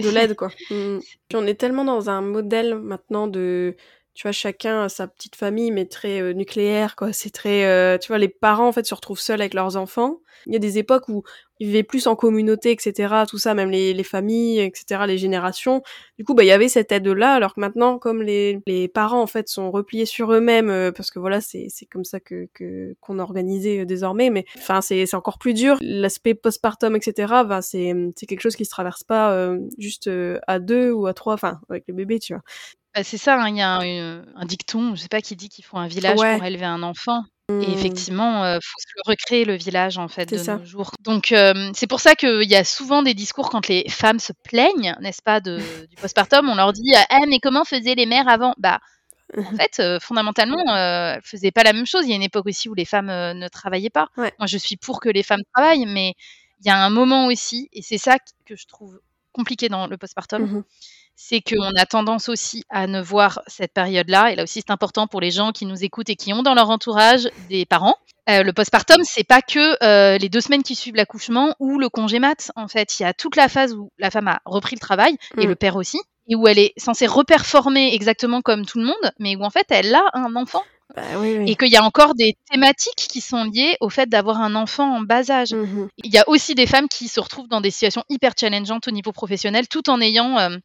[0.00, 0.50] De l'aide quoi.
[0.70, 0.98] Mm.
[1.28, 3.76] Puis on est tellement dans un modèle maintenant de
[4.14, 7.98] tu vois chacun a sa petite famille mais très euh, nucléaire quoi, c'est très euh,
[7.98, 10.20] tu vois les parents en fait se retrouvent seuls avec leurs enfants.
[10.46, 11.22] Il y a des époques où
[11.60, 13.14] ils vivaient plus en communauté etc.
[13.28, 15.02] tout ça même les, les familles etc.
[15.06, 15.82] les générations.
[16.18, 18.88] Du coup bah il y avait cette aide là alors que maintenant comme les, les
[18.88, 22.20] parents en fait sont repliés sur eux-mêmes euh, parce que voilà c'est c'est comme ça
[22.20, 26.34] que que qu'on a organisé euh, désormais mais enfin c'est c'est encore plus dur l'aspect
[26.34, 27.32] postpartum etc.
[27.46, 31.06] Ben, c'est c'est quelque chose qui se traverse pas euh, juste euh, à deux ou
[31.06, 32.42] à trois enfin avec le bébé tu vois.
[32.94, 35.64] Bah, c'est ça, hein, il y a un, dicton, je sais pas qui dit qu'il
[35.64, 36.36] faut un village Ouais.
[36.36, 37.24] pour élever un enfant.
[37.48, 37.72] Et Mm.
[37.72, 40.56] effectivement, il faut se le recréer le village en fait C'est de ça.
[40.56, 40.90] nos jours.
[41.00, 44.32] Donc euh, c'est pour ça qu'il y a souvent des discours quand les femmes se
[44.44, 45.58] plaignent, n'est-ce pas, de,
[45.90, 48.54] du postpartum, on leur dit ah mais comment faisaient les mères avant?
[48.58, 48.78] Bah
[49.36, 52.04] en fait euh, fondamentalement euh, elles faisaient pas la même chose.
[52.06, 54.08] Il y a une époque aussi où les femmes euh, ne travaillaient pas.
[54.16, 54.32] Ouais.
[54.38, 56.14] Moi je suis pour que les femmes travaillent, mais
[56.60, 58.16] il y a un moment aussi et c'est ça
[58.46, 59.00] que je trouve
[59.32, 60.62] compliqué dans le postpartum, Mhm.
[61.24, 65.06] C'est qu'on a tendance aussi à ne voir cette période-là, et là aussi c'est important
[65.06, 67.94] pour les gens qui nous écoutent et qui ont dans leur entourage des parents.
[68.28, 71.88] Euh, le postpartum, c'est pas que euh, les deux semaines qui suivent l'accouchement ou le
[71.88, 72.50] congé mat.
[72.56, 75.16] En fait, il y a toute la phase où la femme a repris le travail
[75.38, 75.48] et Mm.
[75.48, 75.98] le père aussi,
[76.28, 79.66] et où elle est censée reperformer exactement comme tout le monde, mais où en fait
[79.70, 80.62] elle a un enfant
[80.96, 81.50] Bah oui oui.
[81.50, 84.96] et qu'il y a encore des thématiques qui sont liées au fait d'avoir un enfant
[84.96, 85.52] en bas âge.
[85.52, 85.88] Mhm.
[86.04, 88.92] Il y a aussi des femmes qui se retrouvent dans des situations hyper challengeantes au
[88.92, 90.56] niveau professionnel tout en ayant euh,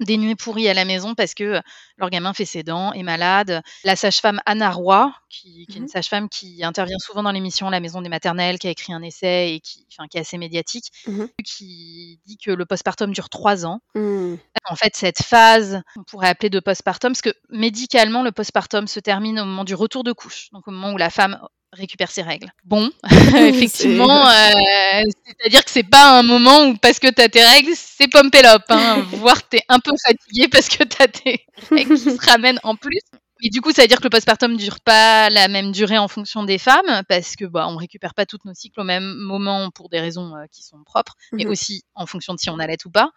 [0.00, 1.60] des nuits pourries à la maison parce que euh,
[1.98, 3.62] leur gamin fait ses dents, est malade.
[3.84, 5.88] La sage-femme Anna Roy, qui, qui est une Mhm.
[5.88, 9.54] sage-femme qui intervient souvent dans l'émission La Maison des Maternelles, qui a écrit un essai
[9.54, 11.28] et qui, enfin, qui est assez médiatique, Mhm.
[11.44, 13.80] qui dit que le postpartum dure trois ans.
[13.94, 14.34] Mm.
[14.70, 19.00] En fait, cette phase, on pourrait appeler de postpartum, parce que médicalement, le postpartum se
[19.00, 21.38] termine au moment du retour de couche, donc au moment où la femme
[21.72, 22.48] récupère ses règles.
[22.64, 22.90] Bon,
[23.36, 28.08] effectivement, euh, c'est-à-dire que c'est pas un moment où parce que t'as tes règles, c'est
[28.08, 32.60] pompélope, hein, voire t'es un peu fatigué parce que t'as tes règles qui se ramènent
[32.62, 33.00] en plus.
[33.44, 36.06] Et du coup, ça veut dire que le postpartum dure pas la même durée en
[36.06, 39.70] fonction des femmes, parce que bah, on récupère pas tous nos cycles au même moment
[39.72, 41.50] pour des raisons euh, qui sont propres, mais Mhm.
[41.50, 43.10] aussi en fonction de si on allait ou pas,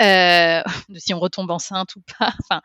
[0.00, 2.32] euh, de si on retombe enceinte ou pas.
[2.42, 2.62] Enfin,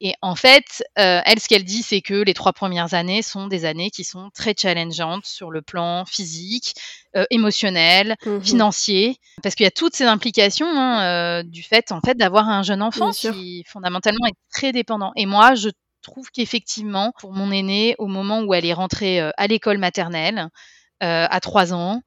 [0.00, 3.46] et en fait, euh, elle, ce qu'elle dit, c'est que les trois premières années sont
[3.48, 6.74] des années qui sont très challengeantes sur le plan physique,
[7.16, 8.42] euh, émotionnel, Mhm.
[8.44, 11.02] financier, parce qu'il y a toutes ces implications hein,
[11.40, 15.12] euh, du fait, en fait, d'avoir un jeune enfant qui fondamentalement est très dépendant.
[15.16, 15.70] Et moi, je
[16.02, 20.48] trouve qu'effectivement, pour mon aîné, au moment où elle est rentrée euh, à l'école maternelle,
[21.02, 22.02] euh, à trois ans,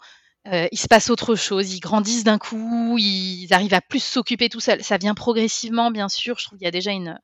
[0.47, 1.73] euh, il se passe autre chose.
[1.73, 4.83] Ils grandissent d'un coup, ils arrivent à plus s'occuper tout seuls.
[4.83, 6.39] Ça vient progressivement, bien sûr.
[6.39, 7.19] Je trouve qu'il y a déjà une.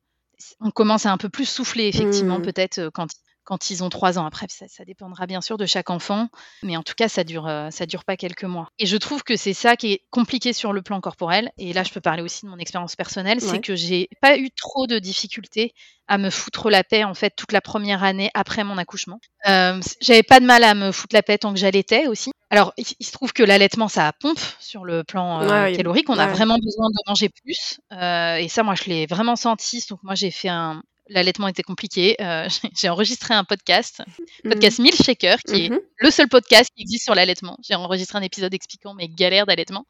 [0.59, 2.43] On commence à un peu plus souffler, effectivement, Mm.
[2.43, 3.07] peut-être euh, quand,
[3.47, 4.25] quand ils ont trois ans.
[4.25, 6.27] Après, ça, ça dépendra bien sûr de chaque enfant,
[6.63, 8.67] mais en tout cas, ça dure, euh, ça dure pas quelques mois.
[8.77, 11.49] Et je trouve que c'est ça qui est compliqué sur le plan corporel.
[11.57, 13.47] Et là, je peux parler aussi de mon expérience personnelle, Ouais.
[13.49, 15.71] c'est que j'ai pas eu trop de difficultés
[16.09, 19.19] à me foutre la paix en fait toute la première année après mon accouchement.
[19.47, 22.31] Euh, j'avais pas de mal à me foutre la paix tant que j'allaitais aussi.
[22.49, 26.09] Alors, il, il se trouve que l'allaitement, ça pompe sur le plan euh, Ouais, calorique.
[26.09, 27.79] On a vraiment besoin de manger plus.
[27.91, 29.83] Euh, et ça, moi, je l'ai vraiment senti.
[29.89, 30.81] Donc, moi, j'ai fait un.
[31.09, 32.15] L'allaitement était compliqué.
[32.21, 34.01] Euh, j'ai- enregistré un podcast,
[34.43, 35.79] podcast Milkshaker, qui est Mhm.
[35.99, 37.57] le seul podcast qui existe sur l'allaitement.
[37.67, 39.85] J'ai enregistré un épisode expliquant mes galères d'allaitement.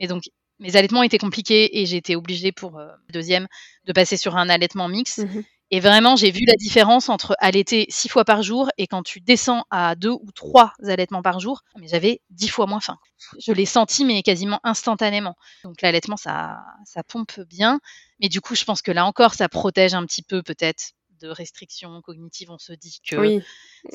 [0.00, 0.22] Et donc,
[0.58, 3.48] mes allaitements étaient compliqués et j'ai été obligée pour euh, deuxième
[3.84, 5.18] de passer sur un allaitement mixte.
[5.18, 5.44] Mhm.
[5.74, 9.20] Et vraiment, j'ai vu la différence entre allaiter six fois par jour et quand tu
[9.20, 12.98] descends à deux ou trois allaitements par jour, mais j'avais dix fois moins faim.
[13.40, 15.34] Je l'ai senti, mais quasiment instantanément.
[15.64, 17.80] Donc l'allaitement, ça, ça pompe bien.
[18.20, 20.92] Mais du coup, je pense que là encore, ça protège un petit peu peut-être
[21.22, 23.40] de restrictions cognitives, on se dit que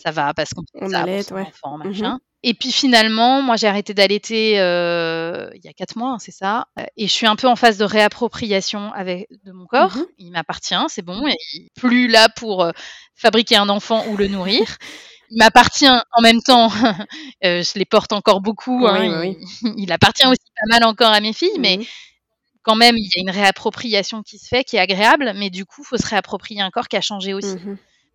[0.01, 1.23] ça va parce qu'on On ça ouais.
[1.30, 2.19] enfant, Mmh machin.
[2.43, 6.31] Et puis finalement, moi j'ai arrêté d'allaiter, heu, il y a 4 mois, hein, c'est
[6.31, 9.97] ça, heu et je suis un peu en phase de réappropriation avec de mon corps.
[9.97, 11.27] Mmh Il m'appartient, c'est bon.
[11.27, 12.71] Et il plus là pour, heu,
[13.15, 14.61] fabriquer un enfant ou le nourrir.
[15.29, 16.69] Il m'appartient en même temps,
[17.43, 21.11] je les porte encore beaucoup, Oui, hein, oui, il il appartient aussi pas mal encore
[21.11, 21.83] à mes filles, mais Mmh
[22.63, 25.65] quand même, il y a une réappropriation qui se fait, qui est agréable, mais du
[25.65, 27.57] coup, faut se réapproprier un corps qui a changé aussi.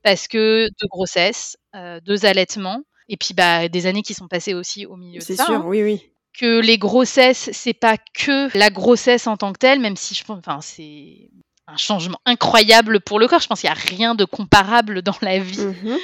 [0.03, 4.55] Parce que 2 grossesses, heu, 2 allaitements et puis, bah, des années qui sont passées
[4.55, 5.65] aussi au milieu de C'est ça, sûr, hein.
[5.67, 6.03] oui, oui.
[6.39, 10.25] Que les grossesses, c'est pas que la grossesse en tant que telle, même si je
[10.25, 11.29] pense enfin, c'est
[11.69, 13.41] un changement incroyable pour le corps.
[13.41, 15.97] Je pense qu'il y a rien de comparable dans la vie, Mmh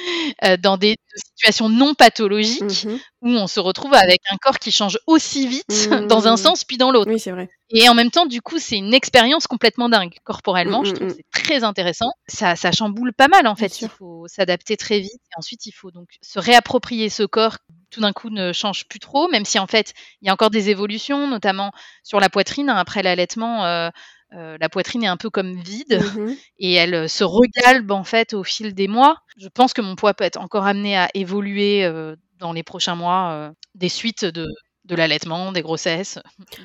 [0.45, 4.71] heu, dans des situations non pathologiques Mmh où on se retrouve avec un corps qui
[4.71, 5.65] change aussi vite
[6.09, 7.11] dans un sens puis dans l'autre.
[7.11, 7.49] Oui, c'est vrai.
[7.69, 10.15] Et en même temps, du coup, c'est une expérience complètement dingue.
[10.23, 11.11] Corporellement, je mmh, trouve mmh.
[11.11, 12.11] que c'est très intéressant.
[12.27, 13.81] Ça ça chamboule pas mal, en fait.
[13.81, 17.73] Il faut s'adapter très vite et ensuite il faut donc se réapproprier ce corps qui,
[17.91, 20.51] tout d'un coup, ne change plus trop, même si, en fait, il y a encore
[20.51, 21.71] des évolutions, notamment
[22.03, 22.77] sur la poitrine, hein.
[22.77, 23.89] Après l'allaitement, heu
[24.33, 28.03] heu, la poitrine est un peu comme vide Mmh et elle, heu, se regalbe, en
[28.03, 29.17] fait, au fil des mois.
[29.37, 32.95] Je pense que mon poids peut être encore amené à évoluer, heu, dans les prochains
[32.95, 34.47] mois, des suites de
[34.85, 36.19] de l'allaitement, des grossesses,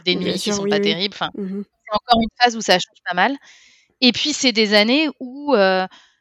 [0.04, 0.80] des nuits qui sûr, sont oui, pas oui.
[0.80, 3.36] terribles, enfin Mmh c'est encore une phase où ça change pas mal.
[4.00, 5.54] Et puis c'est des années où,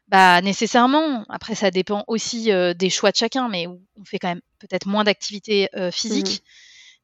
[0.08, 4.28] bah, nécessairement, après ça dépend aussi, des choix de chacun, mais où on fait quand
[4.28, 5.68] même peut-être moins d'activité,
[6.08, 6.38] Mmh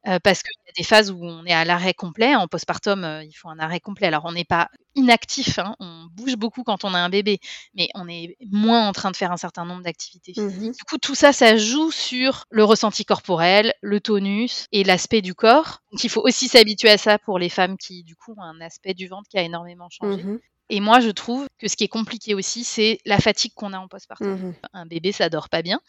[0.03, 2.35] parce qu'il y a des phases où on est à l'arrêt complet.
[2.35, 4.07] En postpartum, il faut un arrêt complet.
[4.07, 7.39] Alors on n'est pas inactif, hein, on bouge beaucoup quand on a un bébé,
[7.75, 10.73] mais on est moins en train de faire un certain nombre d'activités Mmh physiques.
[10.77, 15.33] Du coup, tout ça, ça joue sur le ressenti corporel, le tonus et l'aspect du
[15.33, 15.79] corps.
[15.91, 18.59] Donc il faut aussi s'habituer à ça pour les femmes qui, du coup, ont un
[18.61, 20.23] aspect du ventre qui a énormément changé.
[20.23, 20.39] Mmh
[20.69, 23.79] Et moi, je trouve que ce qui est compliqué aussi, c'est la fatigue qu'on a
[23.79, 24.35] en postpartum.
[24.35, 25.79] Mmh Un bébé, ça dort pas bien.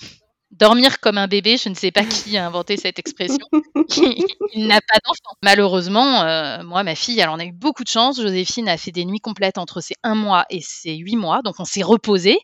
[0.52, 3.46] Dormir comme un bébé, je ne sais pas qui a inventé cette expression.
[4.54, 5.36] Il n'a pas d'enfant.
[5.42, 8.20] Malheureusement, heu, moi, ma fille, elle en a eu beaucoup de chance.
[8.20, 11.54] Joséphine a fait des nuits complètes entre ses 1 mois et ses 8 mois, donc
[11.58, 12.38] on s'est reposé.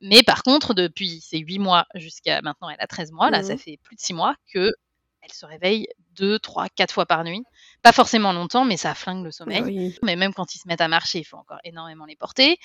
[0.00, 3.44] Mais par contre, depuis ses 8 mois jusqu'à maintenant, elle a 13 mois, là, Mmh
[3.44, 4.72] ça fait plus de 6 mois qu'elle
[5.32, 5.86] se réveille
[6.16, 7.42] 2, 3, 4 fois par nuit.
[7.82, 9.62] Pas forcément longtemps, mais ça flingue le sommeil.
[9.62, 9.94] oui.
[10.02, 12.58] Mais même quand ils se mettent à marcher, il faut encore énormément les porter.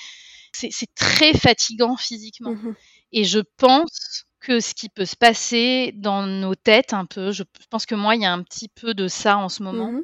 [0.53, 2.51] C'est c'est très fatigant physiquement.
[2.51, 2.73] Mmh
[3.13, 7.43] Et je pense que ce qui peut se passer dans nos têtes un peu, je
[7.69, 10.03] pense que moi, il y a un petit peu de ça en ce moment, Mmh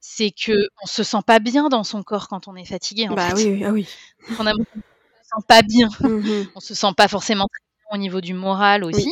[0.00, 3.32] c'est qu'on se sent pas bien dans son corps quand on est fatigué, en Bah
[3.34, 3.34] fait.
[3.34, 3.88] oui, oui, ah oui.
[4.38, 5.88] On a on se sent pas bien.
[6.00, 7.60] Mmh On se sent pas forcément très
[7.90, 9.08] bien au niveau du moral Oui.
[9.08, 9.10] aussi.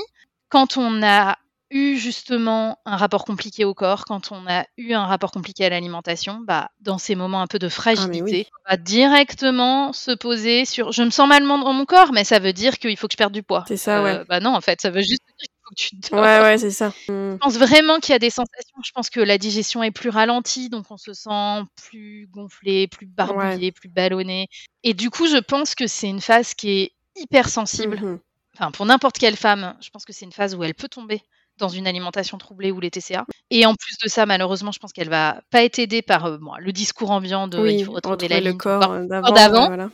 [0.51, 1.39] Quand on a
[1.71, 5.71] eu justement un rapport compliqué au corps, quand on a eu un rapport compliqué à
[5.71, 8.47] l'alimentation, bah, dans ces moments un peu de Ah fragilité, oui.
[8.67, 12.39] on va directement se poser sur: «Je me sens mal dans mon corps, mais ça
[12.39, 13.69] veut dire qu'il faut que je perde du poids».
[13.69, 14.21] C'est ça, ouais.
[14.21, 16.21] Heu, bah non, en fait, ça veut juste dire qu'il faut que tu dors.
[16.21, 16.95] Ouais, ouais, c'est ça.
[17.09, 17.37] Mmh.
[17.43, 18.79] Je pense vraiment qu'il y a des sensations.
[18.85, 23.07] Je pense que la digestion est plus ralentie, donc on se sent plus gonflé, plus
[23.27, 23.59] Ouais.
[23.59, 24.49] barbouillé, plus ballonné.
[24.85, 28.03] Et du coup, je pense que c'est une phase qui est hyper sensible.
[28.03, 28.19] Mmh
[28.55, 31.23] Enfin, pour n'importe quelle femme, je pense que c'est une phase où elle peut tomber
[31.59, 33.27] dans une alimentation troublée ou les TCA.
[33.51, 36.53] Et en plus de ça, malheureusement, je pense qu'elle va pas être aidée par, bon,
[36.59, 39.61] le discours ambiant de: «Il Oui, faut retrouver la le ligne corps, corps d'avant, d'avant».
[39.63, 39.91] ouais, voilà.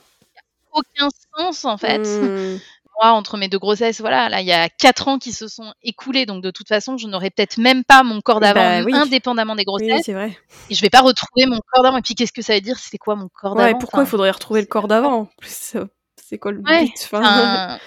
[0.72, 2.20] Aucun sens, en fait.
[2.22, 2.58] Mmh.
[3.00, 5.72] Moi, entre mes 2 grossesses, voilà, là, il y a 4 ans qui se sont
[5.82, 8.94] écoulés, donc de toute façon, je n'aurais peut-être même pas mon corps d'avant, Bah oui.
[8.94, 10.36] indépendamment des Oui, oui, grossesses c'est vrai.
[10.70, 12.78] et je vais pas retrouver mon corps d'avant et puis qu'est-ce que ça veut dire?
[12.78, 13.80] C'est quoi mon corps Ouais, d'avant?
[13.80, 15.28] pourquoi il faudrait retrouver le corps d'avant
[15.74, 17.10] heu, c'est quoi le Ouais, but?
[17.20, 17.78] Enfin,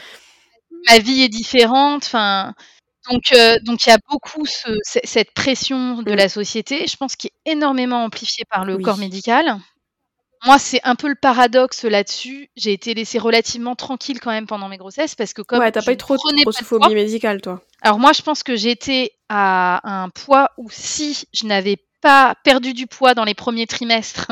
[0.89, 2.53] ma vie est différente, enfin,
[3.09, 6.13] donc heu, donc il y a beaucoup ce ce cette pression de Mmh.
[6.13, 9.57] la société, je pense qui est énormément amplifiée par le corps médical.
[10.45, 12.49] Moi, c'est un peu le paradoxe là-dessus.
[12.55, 15.79] J'ai été laissée relativement tranquille quand même pendant mes grossesses parce que comme Ouais, tu
[15.79, 17.63] as je pas eu trop de grossophobie médicale, toi?
[17.81, 22.73] alors moi, je pense que j'étais à un poids où si je n'avais pas perdu
[22.73, 24.31] du poids dans les premiers trimestres,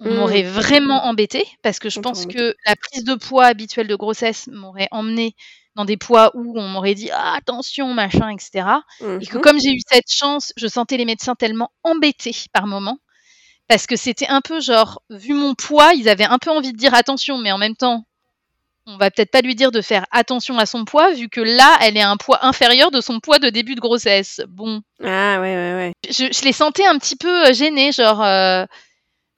[0.00, 0.14] on Mmh.
[0.14, 4.48] m'aurait vraiment embêtée parce que je pense que la prise de poids habituelle de grossesse
[4.52, 5.34] m'aurait emmenée
[5.76, 8.82] dans des poids où on m'aurait dit: «Ah attention, machin» et cetera
[9.20, 12.66] et que Mmh comme j'ai eu cette chance, je sentais les médecins tellement embêtés par
[12.66, 12.98] moments
[13.68, 16.78] parce que c'était un peu genre, vu mon poids, ils avaient un peu envie de
[16.78, 18.04] dire: «Attention», mais en même temps,
[18.86, 21.78] on va peut-être pas lui dire de faire attention à son poids vu que là,
[21.82, 24.40] elle est à un poids inférieur de son poids de début de grossesse.
[24.48, 25.92] Bon, Ah ouais, ouais, ouais.
[26.08, 28.66] je je les sentais un petit peu, heu, gênés, genre, heu: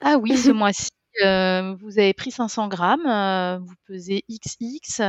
[0.02, 0.90] «Ah oui, ce mois-ci,
[1.24, 5.02] heu, vous avez pris 500 grammes, vous pesez XX,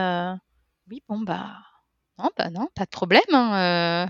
[0.90, 1.58] oui, bon, bah,
[2.20, 4.10] non, bah, non, pas de problème, hein, heu».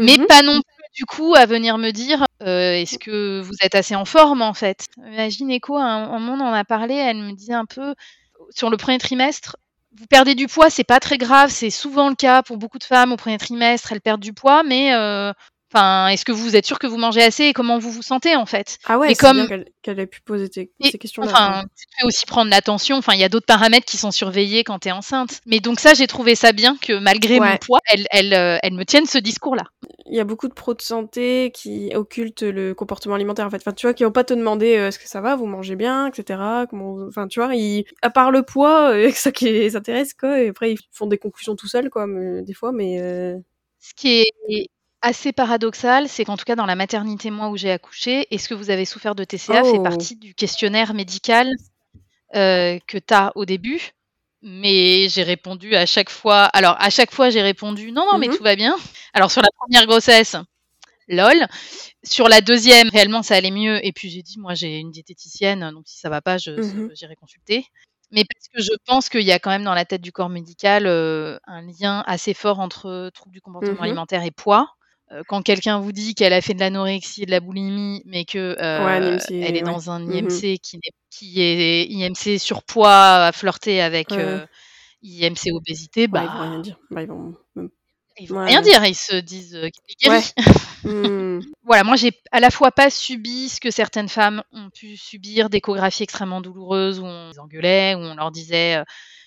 [0.00, 3.54] Mais Mmh pas non plus du coup à venir me dire, heu: «Est-ce que vous
[3.62, 6.94] êtes assez en forme, en fait?» ma gynéco, à un moment, on en a parlé,
[6.94, 7.94] elle me disait un peu
[8.50, 9.56] sur le 1er trimestre,
[9.98, 12.84] vous perdez du poids, c'est pas très grave, c'est souvent le cas pour beaucoup de
[12.84, 15.32] femmes au premier trimestre, elles perdent du poids, mais euh,
[15.72, 18.34] Enfin, est-ce que vous êtes sûr que vous mangez assez et comment vous vous sentez
[18.36, 18.78] en fait?
[18.86, 19.46] Ah ouais, c'est comme...
[19.82, 21.30] qu'elle ait pu poser ces questions-là.
[21.30, 22.96] Enfin, tu peux aussi prendre l'attention.
[22.96, 25.40] Enfin, il y a d'autres paramètres qui sont surveillés quand tu es enceinte.
[25.44, 28.72] Mais donc ça, j'ai trouvé ça bien que malgré mon poids, elle, elle, euh, elle
[28.72, 29.64] me tienne ce discours-là.
[30.06, 33.58] Il y a beaucoup de pros de santé qui occultent le comportement alimentaire en fait.
[33.58, 35.76] Enfin, tu vois, qui vont pas te demander euh, est-ce que ça va, vous mangez
[35.76, 36.40] bien, etc.
[36.70, 37.84] Comment, enfin, tu vois, ils...
[38.00, 40.40] à part le poids, euh, ça qui les intéresse quoi.
[40.40, 42.06] Et après, ils font des conclusions tout seuls quoi,
[42.42, 43.34] des fois, mais.
[43.80, 44.70] Ce qui est
[45.02, 48.54] assez paradoxal, c'est qu'en tout cas dans la maternité, moi, où j'ai accouché, est-ce que
[48.54, 49.82] vous avez souffert de TCA fait oh!
[49.82, 51.48] partie du questionnaire médical
[52.34, 53.92] euh, que tu as au début.
[54.40, 56.44] Mais j'ai répondu à chaque fois.
[56.44, 58.76] Alors, à chaque fois, j'ai répondu non, non, mais mmh tout va bien.
[59.12, 60.36] Alors, sur la première grossesse,
[61.08, 61.46] lol.
[62.04, 63.84] Sur la deuxième, réellement, ça allait mieux.
[63.84, 67.16] Et puis, j'ai dit, moi, j'ai une diététicienne, donc si ça va pas, mmh j'irai
[67.16, 67.66] consulter.
[68.10, 70.30] Mais parce que je pense qu'il y a quand même dans la tête du corps
[70.30, 74.77] médical euh, un lien assez fort entre troubles du comportement mmh alimentaire et poids.
[75.10, 78.26] Euh, quand quelqu'un vous dit qu'elle a fait de l'anorexie et de la boulimie, mais
[78.26, 83.32] que euh, elle est dans un IMC mmh qui, est, qui est IMC surpoids à
[83.32, 84.44] flirter avec euh,
[85.02, 86.78] IMC obésité, bah, ils vont rien dire.
[86.90, 87.34] Bah, ils vont,
[88.18, 88.84] ils vont rien dire.
[88.84, 89.58] Ils se disent
[90.84, 91.40] mmh.
[91.64, 95.48] Voilà, moi j'ai à la fois pas subi ce que certaines femmes ont pu subir,
[95.48, 98.82] d'échographies extrêmement douloureuses où on les engueulait, où on leur disait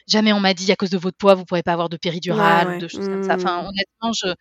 [0.08, 2.76] jamais on m'a dit à cause de votre poids vous pourrez pas avoir de péridurale
[2.76, 3.34] ou de choses comme ça.
[3.34, 3.66] Enfin, mmh.
[3.66, 4.34] honnêtement, je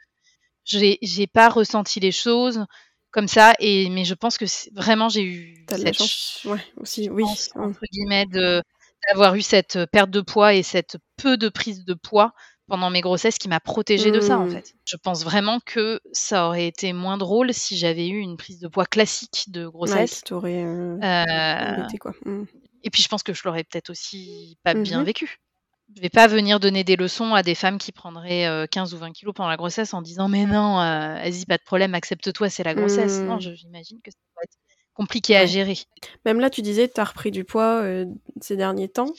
[0.78, 2.64] j'ai j'ai pas ressenti les choses
[3.10, 7.24] comme ça et mais je pense que vraiment j'ai eu cette chance ouais, aussi oui
[7.54, 8.62] entre guillemets de
[9.08, 12.32] d'avoir eu cette perte de poids et cette peu de prise de poids
[12.70, 14.50] pendant mes grossesses qui m'a protégée de ça en mmh.
[14.50, 14.74] fait.
[14.86, 18.68] Je pense vraiment que ça aurait été moins drôle si j'avais eu une prise de
[18.68, 20.22] poids classique de grossesse.
[20.30, 22.12] Ouais, euh, euh, quoi.
[22.24, 22.44] Mmh.
[22.84, 25.40] Et puis je pense que je l'aurais peut-être aussi pas bien mmh vécu.
[25.96, 29.12] Je vais pas venir donner des leçons à des femmes qui prendraient 15 ou 20
[29.12, 32.74] kilos pendant la grossesse en disant mais non, vas-y, pas de problème, accepte-toi, c'est la
[32.74, 33.20] grossesse.
[33.20, 33.54] Non, mmh.
[33.54, 34.56] j'imagine que ça va être
[34.94, 35.78] compliqué à gérer.
[36.24, 37.84] Même là, tu disais, tu as repris du poids
[38.40, 39.12] ces derniers temps.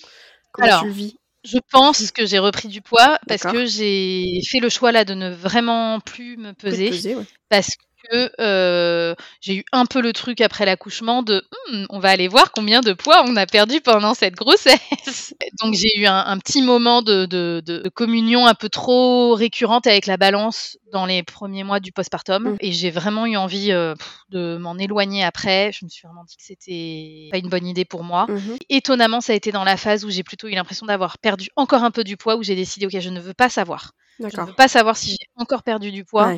[0.54, 1.16] Comment tu le vis?
[1.44, 5.14] je pense que j'ai repris du poids parce que j'ai fait le choix là de
[5.14, 7.26] ne vraiment plus me peser, peser ouais.
[7.50, 7.72] parce
[8.10, 12.28] que euh, j'ai eu un peu le truc après l'accouchement de «Hmm, on va aller
[12.28, 15.34] voir combien de poids on a perdu pendant cette grossesse.
[15.62, 20.18] Donc j'ai eu un, petit moment de, de, communion un peu trop récurrente avec la
[20.18, 22.58] balance dans les premiers mois du postpartum mmh.
[22.60, 23.96] et j'ai vraiment eu envie euh,
[24.30, 25.72] de m'en éloigner après.
[25.72, 28.26] Je me suis vraiment dit que c'était pas une bonne idée pour moi.
[28.30, 28.40] Mmh
[28.70, 31.84] Étonnamment, ça a été dans la phase où j'ai plutôt eu l'impression d'avoir perdu encore
[31.84, 33.92] un peu du poids où j'ai décidé ok je ne veux pas savoir.
[34.20, 36.36] Je ne veux pas savoir si j'ai encore perdu du poids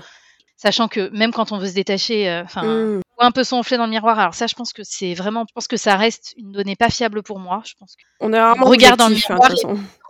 [0.55, 3.01] sachant que même quand on veut se détacher, euh, enfin, mmh.
[3.19, 4.19] un peu son dans le miroir.
[4.19, 6.89] Alors ça, je pense que c'est vraiment, je pense que ça reste une donnée pas
[6.89, 7.61] fiable pour moi.
[7.65, 9.51] Je pense que on est rarement regard dans le hein, miroir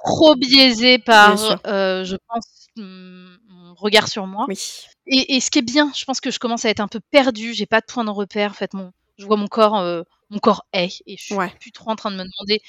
[0.04, 4.46] trop biaisé par, euh, je pense, mon regard sur moi.
[5.08, 7.54] Et, ce qui est bien, je pense que je commence à être un peu perdue.
[7.54, 8.52] J'ai pas de point de repère.
[8.52, 11.72] En fait, mon, je vois mon corps, euh, mon corps est, et je suis plus
[11.72, 12.62] trop en train de me demander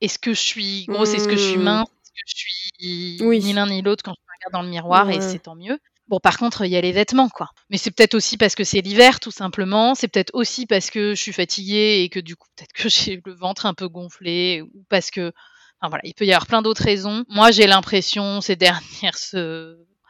[0.00, 1.62] est-ce que je suis grosse, est-ce que je suis mmh.
[1.62, 4.68] mince, est-ce que je suis ni l'un ni l'autre quand je me regarde dans le
[4.68, 5.78] miroir, et c'est tant mieux.
[6.08, 7.50] Bon, par contre, il y a les vêtements, quoi.
[7.68, 9.94] Mais c'est peut-être aussi parce que c'est l'hiver, tout simplement.
[9.94, 13.20] C'est peut-être aussi parce que je suis fatiguée et que du coup, peut-être que j'ai
[13.24, 15.32] le ventre un peu gonflé ou parce que.
[15.80, 17.24] Enfin voilà, il peut y avoir plein d'autres raisons.
[17.28, 19.16] Moi, j'ai l'impression ces dernières.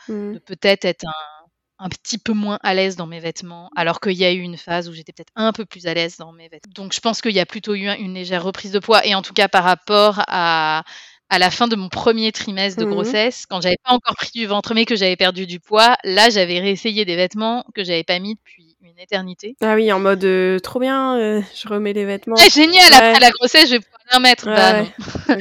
[0.08, 0.34] Mmh.
[0.34, 4.14] de peut-être être un, un, petit peu moins à l'aise dans mes vêtements, alors qu'il
[4.14, 6.48] y a eu une phase où j'étais peut-être un peu plus à l'aise dans mes
[6.48, 6.72] vêtements.
[6.74, 9.20] Donc, je pense qu'il y a plutôt eu une légère reprise de poids et en
[9.20, 10.84] tout cas par rapport à
[11.30, 14.30] à la fin de mon premier trimestre de mmh grossesse, quand j'avais pas encore pris
[14.34, 18.04] du ventre mais que j'avais perdu du poids, là j'avais réessayé des vêtements que j'avais
[18.04, 19.56] pas mis depuis une éternité.
[19.60, 22.36] Ah oui, en mode euh, trop bien, euh, je remets les vêtements.
[22.38, 24.46] Ah, génial, après la grossesse, je vais pouvoir rien mettre.
[24.46, 24.84] bah,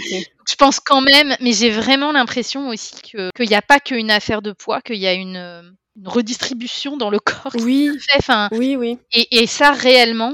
[0.50, 4.42] je pense quand même, mais j'ai vraiment l'impression aussi qu'il n'y a pas qu'une affaire
[4.42, 5.62] de poids, qu'il y a une, euh,
[5.96, 7.54] une, redistribution dans le corps.
[7.60, 8.98] Oui, fait, oui, oui.
[9.14, 10.34] Et, et ça réellement,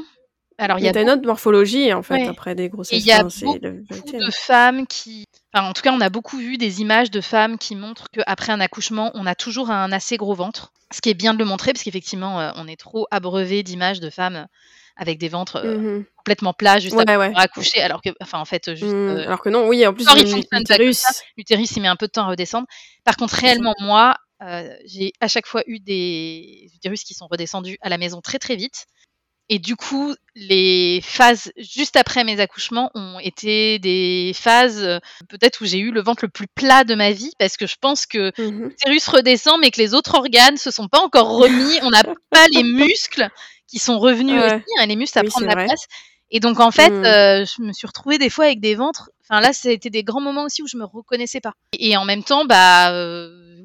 [0.57, 2.99] alors, il y a une autre morphologie en fait après des grossesses.
[2.99, 6.57] Il y a beaucoup de femmes qui, enfin, en tout cas, on a beaucoup vu
[6.57, 10.33] des images de femmes qui montrent qu'après un accouchement, on a toujours un assez gros
[10.33, 10.71] ventre.
[10.91, 13.99] Ce qui est bien de le montrer parce qu'effectivement, euh, on est trop abreuvé d'images
[13.99, 14.47] de femmes
[14.95, 18.75] avec des ventres euh, mmh complètement plats juste après accoucher, alors que, enfin, en fait,
[18.75, 18.93] juste.
[18.93, 20.07] Mmh, euh, alors que non, oui, en plus,
[20.53, 21.03] l'utérus,
[21.35, 22.65] l'utérus, il met un peu de temps à redescendre.
[23.03, 24.15] Par contre, réellement, moi,
[24.85, 28.55] j'ai à chaque fois eu des utérus qui sont redescendus à la maison très très
[28.55, 28.85] vite.
[29.49, 35.61] Et du coup, les phases juste après mes accouchements ont été des phases euh, peut-être
[35.61, 38.05] où j'ai eu le ventre le plus plat de ma vie parce que je pense
[38.05, 41.79] que mmh l'utérus redescend mais que les autres organes se sont pas encore remis.
[41.83, 43.29] On n'a pas les muscles
[43.67, 44.63] qui sont revenus aussi.
[44.79, 45.87] Hein, les muscles, ça prend de la place.
[46.33, 47.45] Et donc en fait, mmh.
[47.45, 49.11] je me suis retrouvée des fois avec des ventres.
[49.23, 51.53] Enfin là, c'était des grands moments aussi où je me reconnaissais pas.
[51.79, 52.91] Et en même temps, bah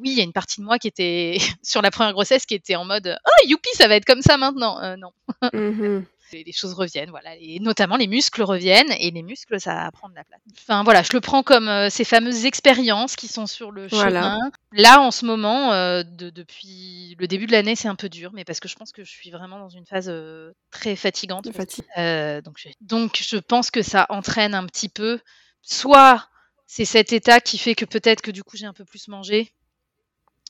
[0.01, 2.55] oui, il y a une partie de moi qui était sur la première grossesse qui
[2.55, 4.79] était en mode oh youpi, ça va être comme ça maintenant.
[4.97, 5.11] non.
[5.53, 6.03] Mmh
[6.33, 10.15] les choses reviennent, voilà, et notamment les muscles reviennent, et les muscles, ça prend de
[10.15, 10.41] la place.
[10.53, 14.39] Enfin voilà, je le prends comme euh, ces fameuses expériences qui sont sur le chemin.
[14.73, 18.45] Là, en ce moment, euh, depuis le début de l'année, c'est un peu dur, mais
[18.45, 21.45] parce que je pense que je suis vraiment dans une phase euh, très fatigante.
[21.45, 25.21] donc, je, donc, je pense que ça entraîne un petit peu,
[25.63, 26.29] soit
[26.67, 29.53] c'est cet état qui fait que peut-être que du coup j'ai un peu plus mangé,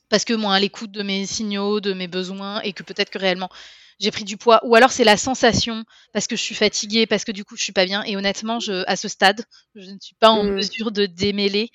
[0.09, 3.19] parce que moi, à l'écoute de mes signaux, de mes besoins, et que peut-être que
[3.19, 3.51] réellement
[3.99, 7.25] j'ai pris du poids, ou alors c'est la sensation parce que je suis fatiguée, parce
[7.25, 8.03] que du coup je suis pas bien.
[8.05, 9.45] Et honnêtement, je, à ce stade,
[9.75, 10.51] je ne suis pas en mmh.
[10.51, 11.71] mesure de démêler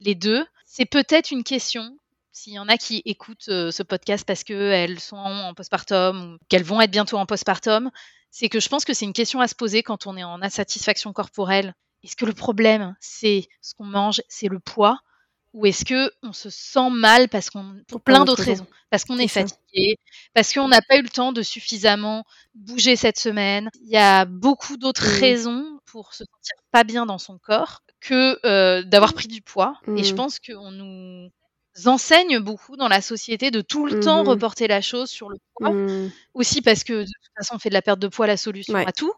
[0.00, 0.44] les deux.
[0.66, 1.96] C'est peut-être une question.
[2.32, 6.38] S'il y en a qui écoutent euh, ce podcast parce qu'elles sont en postpartum ou
[6.48, 7.90] qu'elles vont être bientôt en postpartum,
[8.30, 10.42] c'est que je pense que c'est une question à se poser quand on est en
[10.42, 11.74] insatisfaction corporelle.
[12.02, 14.98] Est-ce que le problème, c'est ce qu'on mange, c'est le poids
[15.54, 19.18] ou est-ce que on se sent mal parce qu'on pour plein d'autres raisons, parce qu'on
[19.18, 19.96] est, fatigué,
[20.34, 22.24] parce qu'on n'a pas eu le temps de suffisamment
[22.54, 23.70] bouger cette semaine.
[23.80, 25.20] Il y a beaucoup d'autres mmh.
[25.20, 29.80] raisons pour se sentir pas bien dans son corps que euh, d'avoir pris du poids.
[29.96, 30.16] Et je mmh.
[30.16, 31.30] pense qu'on nous
[31.86, 35.36] enseigne beaucoup dans la société de tout le temps mmh reporter la chose sur le
[35.54, 35.72] poids.
[36.34, 38.74] Aussi parce que de toute façon, on fait de la perte de poids la solution
[38.74, 39.14] à tout.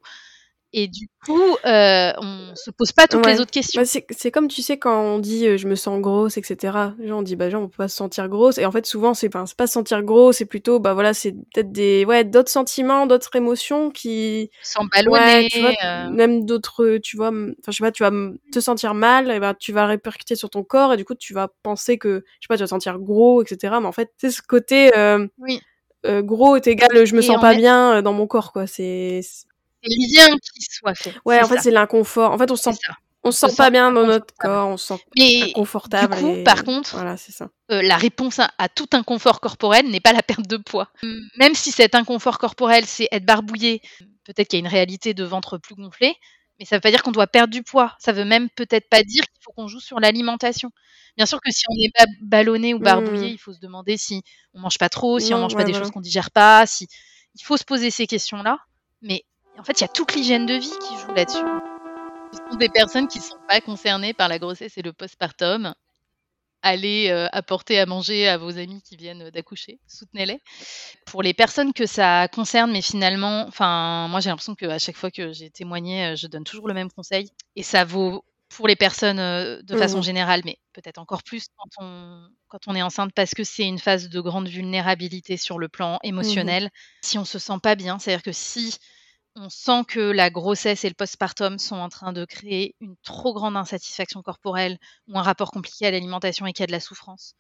[0.72, 3.80] Et du coup, euh, on se pose pas toutes les autres questions.
[3.80, 6.56] Bah, c'est comme tu sais quand on dit euh, je me sens grosse, etc.
[7.02, 8.58] Genre on dit bah genre on peut pas se sentir grosse.
[8.58, 11.32] Et en fait souvent c'est pas pas se sentir gros, c'est plutôt bah voilà c'est
[11.32, 15.48] peut-être des ouais d'autres sentiments, d'autres émotions qui s'emballonner.
[15.56, 16.10] Ouais, euh...
[16.10, 18.10] même d'autres tu vois enfin je sais pas tu vas
[18.52, 21.32] te sentir mal et bah tu vas répercuter sur ton corps et du coup tu
[21.32, 23.76] vas penser que je sais pas tu vas te sentir gros etc.
[23.80, 25.60] Mais en fait c'est ce côté euh, oui.
[26.04, 29.22] Gros est égal je me sens pas bien dans mon corps quoi c'est
[29.88, 31.14] c'est bien qu'il soit fait.
[31.24, 32.32] Ouais, en fait, c'est l'inconfort.
[32.32, 32.78] En fait, on se sent,
[33.26, 36.16] on se sent pas bien dans notre corps, on se sent Mais inconfortable.
[36.16, 37.48] Du coup, par contre, voilà, ça.
[37.72, 40.88] Euh, la réponse à, tout inconfort corporel n'est pas la perte de poids.
[41.36, 43.82] Même si cet inconfort corporel, c'est être barbouillé,
[44.24, 46.14] peut-être qu'il y a une réalité de ventre plus gonflé,
[46.58, 47.94] mais ça veut pas dire qu'on doit perdre du poids.
[47.98, 50.70] Ça veut même peut-être pas dire qu'il faut qu'on joue sur l'alimentation.
[51.16, 53.34] Bien sûr que si on n'est pas ballonné ou barbouillé, mmh.
[53.34, 54.22] il faut se demander si
[54.54, 56.86] on mange pas trop, si on mange pas des choses qu'on digère pas, si
[57.34, 58.58] il faut se poser ces questions-là.
[59.02, 59.24] Mais
[59.58, 61.44] en fait, il y a toute l'hygiène de vie qui joue là-dessus.
[62.32, 65.74] Ce sont des personnes qui ne sont pas concernées par la grossesse et le postpartum.
[66.62, 70.40] Allez euh, apporter à manger à vos amis qui viennent d'accoucher, soutenez-les.
[71.06, 75.10] Pour les personnes que ça concerne, mais finalement, enfin, moi j'ai l'impression qu'à chaque fois
[75.10, 77.30] que j'ai témoigné, euh, je donne toujours le même conseil.
[77.54, 80.04] Et ça vaut pour les personnes euh, de façon mmh.
[80.04, 83.78] générale, mais peut-être encore plus quand on, quand on est enceinte, parce que c'est une
[83.78, 86.70] phase de grande vulnérabilité sur le plan mmh émotionnel.
[87.02, 88.76] Si on se sent pas bien, c'est-à-dire que si
[89.36, 93.34] on sent que la grossesse et le postpartum sont en train de créer une trop
[93.34, 94.78] grande insatisfaction corporelle
[95.08, 97.34] ou un rapport compliqué à l'alimentation et qu'il y a de la souffrance.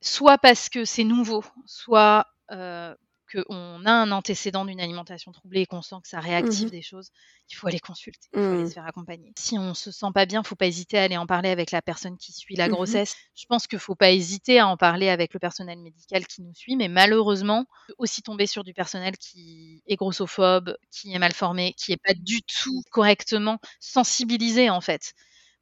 [0.00, 2.94] Soit parce que c'est nouveau, soit euh,
[3.34, 6.82] qu'on a un antécédent d'une alimentation troublée et qu'on sent que ça réactive mmh des
[6.82, 7.10] choses,
[7.50, 8.68] il faut aller consulter, il faut aller mmh.
[8.68, 9.32] se faire accompagner.
[9.36, 11.70] Si on se sent pas bien, il faut pas hésiter à aller en parler avec
[11.70, 13.16] la personne qui suit la mmh grossesse.
[13.34, 16.54] Je pense qu'il faut pas hésiter à en parler avec le personnel médical qui nous
[16.54, 17.66] suit, mais malheureusement,
[17.98, 22.14] aussi tomber sur du personnel qui est grossophobe, qui est mal formé, qui est pas
[22.14, 25.14] du tout correctement sensibilisé en fait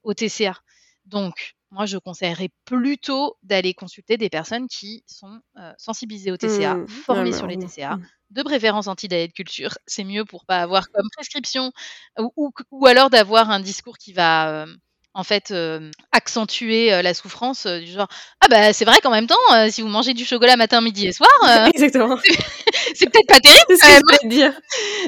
[0.03, 0.55] au TCA.
[1.07, 6.75] Donc, moi, je conseillerais plutôt d'aller consulter des personnes qui sont euh, sensibilisées au TCA,
[6.75, 6.89] mmh.
[6.89, 8.07] formées sur les TCA, mmh.
[8.31, 9.73] de préférence anti-diet culture.
[9.87, 11.73] C'est mieux pour pas avoir comme prescription
[12.37, 14.67] ou, ou, alors d'avoir un discours qui va euh,
[15.15, 18.09] en fait euh, accentuer la souffrance du genre
[18.41, 21.13] ah bah c'est vrai qu'en même temps si vous mangez du chocolat matin midi et
[21.13, 21.29] soir
[21.75, 22.19] exactement
[23.03, 24.53] c'est peut-être pas terrible c'est ce que je dire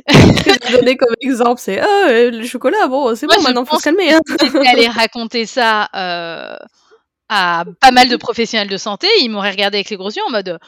[0.08, 3.78] ce que je donner comme exemple c'est ah le chocolat bon c'est bon maintenant faut
[3.78, 4.20] se calmer hein.
[4.66, 9.96] aller raconter ça à pas mal de professionnels de santé ils m'auraient regardé avec les
[9.96, 10.58] gros yeux en mode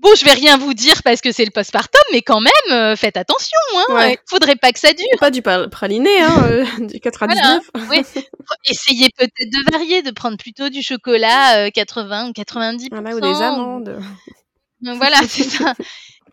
[0.00, 2.96] Bon, je vais rien vous dire parce que c'est le postpartum, mais quand même, euh,
[2.96, 3.58] faites attention.
[3.90, 5.06] Hein, Faudrait pas que ça dure.
[5.18, 7.70] Pas du praliné, hein, euh, du 4 à 19.
[8.64, 13.10] Essayez peut-être de varier, de prendre plutôt du chocolat 80 euh, ou 90 ah bah,
[13.14, 14.00] ou des amandes.
[14.80, 15.74] voilà, c'est ça.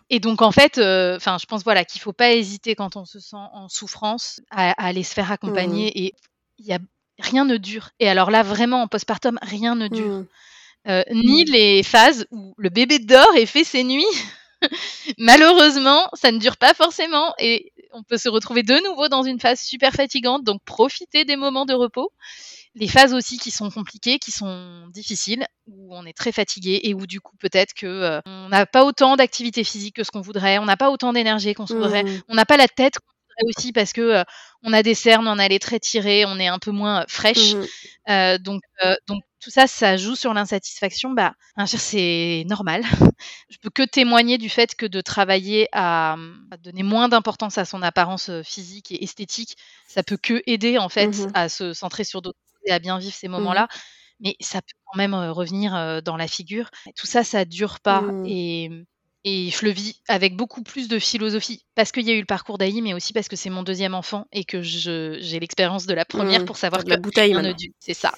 [0.09, 3.19] Et donc en fait, enfin, je pense voilà qu'il faut pas hésiter quand on se
[3.19, 5.87] sent en souffrance à, aller se faire accompagner.
[5.87, 5.99] Mmh.
[5.99, 6.13] Et
[6.59, 6.79] il y a
[7.19, 7.89] rien ne dure.
[7.99, 10.19] Et alors là, vraiment en postpartum, rien ne dure.
[10.19, 10.27] Mmh.
[10.87, 14.05] Euh, ni les phases où le bébé dort et fait ses nuits.
[15.17, 19.39] Malheureusement, ça ne dure pas forcément et on peut se retrouver de nouveau dans une
[19.39, 22.11] phase super fatigante, donc profitez des moments de repos.
[22.79, 26.93] Les phases aussi qui sont compliquées, qui sont difficiles, où on est très fatigué et
[26.93, 30.21] où du coup peut-être que euh, on n'a pas autant d'activité physique que ce qu'on
[30.21, 32.21] voudrait, on n'a pas autant d'énergie qu'on voudrait, mmh.
[32.29, 34.23] on n'a pas la tête qu'on vrai aussi parce que
[34.63, 37.55] on a des cernes, on a les traits tirés, on est un peu moins fraîche.
[37.55, 38.61] Mmh donc,
[39.07, 41.11] donc tout ça, ça joue sur l'insatisfaction.
[41.11, 41.33] Bah,
[41.65, 42.83] c'est normal.
[43.49, 46.15] Je peux que témoigner du fait que de travailler à,
[46.63, 49.57] donner moins d'importance à son apparence physique et esthétique,
[49.87, 52.99] ça peut que aider en fait mmh à se centrer sur d'autres et à bien
[52.99, 53.67] vivre ces mmh moments-là.
[54.19, 56.69] Mais ça peut quand même revenir dans la figure.
[56.95, 58.03] Tout ça, ça dure pas.
[58.25, 58.71] Et
[59.29, 62.25] et je le vis avec beaucoup plus de philosophie, parce qu'il y a eu le
[62.25, 65.93] parcours d'Aïe, mais aussi parce que c'est mon deuxième enfant et que j'ai l'expérience de
[65.93, 67.35] la première mmh, pour savoir que la bouteille
[67.79, 68.13] c'est ça.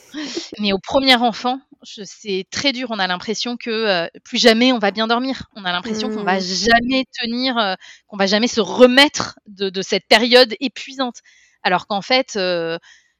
[0.60, 2.90] Mais au premier enfant, c'est très dur.
[2.92, 5.48] On a l'impression que euh, plus jamais on va bien dormir.
[5.56, 6.42] On a l'impression qu'on va mmh.
[6.42, 7.74] jamais tenir, euh,
[8.08, 11.22] qu'on va jamais se remettre de, cette période épuisante.
[11.64, 12.78] Alors qu'en fait, euh,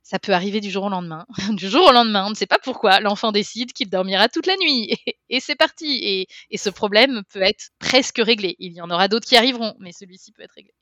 [0.10, 1.28] ça peut arriver du jour au lendemain.
[1.52, 4.56] du jour au lendemain, on ne sait pas pourquoi, l'enfant décide qu'il dormira toute la
[4.58, 4.90] nuit.
[5.30, 6.26] Et, c'est parti.
[6.50, 8.56] Et, ce problème peut être presque réglé.
[8.58, 10.74] Il y en aura d'autres qui arriveront, mais celui-ci peut être réglé.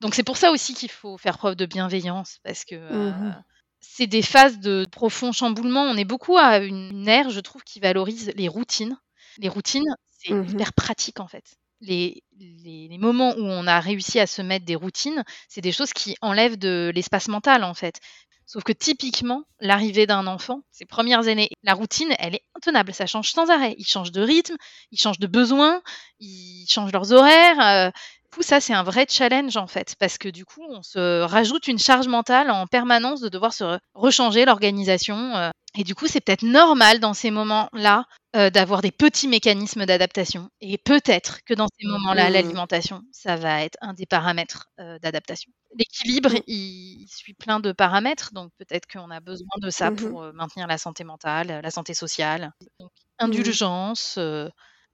[0.00, 3.42] Donc c'est pour ça aussi qu'il faut faire preuve de bienveillance, parce que euh, mmh
[3.88, 5.82] c'est des phases de profond chamboulement.
[5.82, 8.96] On est beaucoup à une ère, je trouve, qui valorise les routines.
[9.38, 11.54] Les routines, c'est mmh hyper pratique en fait.
[11.80, 15.72] Les, les, les, moments où on a réussi à se mettre des routines, c'est des
[15.72, 18.00] choses qui enlèvent de l'espace mental en fait.
[18.46, 22.94] Sauf que typiquement, l'arrivée d'un enfant, ses premières années, la routine, elle est intenable.
[22.94, 23.74] Ça change sans arrêt.
[23.76, 24.56] Ils changent de rythme,
[24.92, 25.82] ils changent de besoins,
[26.20, 27.60] ils changent leurs horaires.
[27.60, 27.90] Euh,
[28.36, 31.68] tout ça, c'est un vrai challenge en fait, parce que du coup, on se rajoute
[31.68, 35.16] une charge mentale en permanence de devoir se rechanger l'organisation.
[35.36, 38.04] Euh, et du coup, c'est peut-être normal dans ces moments-là
[38.36, 40.50] euh, d'avoir des petits mécanismes d'adaptation.
[40.60, 42.32] Et peut-être que dans ces moments-là, mmh.
[42.34, 45.50] l'alimentation, ça va être un des paramètres euh, d'adaptation.
[45.78, 46.42] L'équilibre, mmh.
[46.46, 50.66] il, suit plein de paramètres, donc peut-être qu'on a besoin de ça mmh pour maintenir
[50.66, 52.52] la santé mentale, la santé sociale.
[52.80, 54.18] Donc, indulgence,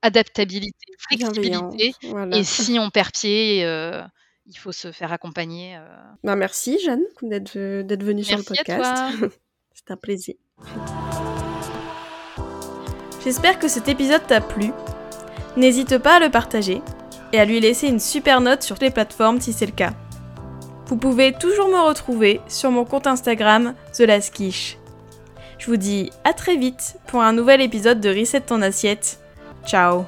[0.03, 1.95] adaptabilité, flexibilité.
[2.31, 3.61] Et si on perd pied,
[4.45, 5.77] il faut se faire accompagner.
[6.23, 9.15] Bah, merci Jeanne d'être venue sur le podcast.
[9.73, 10.35] C'est un plaisir.
[13.23, 14.71] J'espère que cet épisode t'a plu.
[15.55, 16.81] N'hésite pas à le partager
[17.31, 19.93] et à lui laisser une super note sur les plateformes si c'est le cas.
[20.87, 26.33] Vous pouvez toujours me retrouver sur mon compte Instagram The Last Je vous dis à
[26.33, 29.22] très vite pour un nouvel épisode de Reset ton assiette.
[29.65, 30.07] Ciao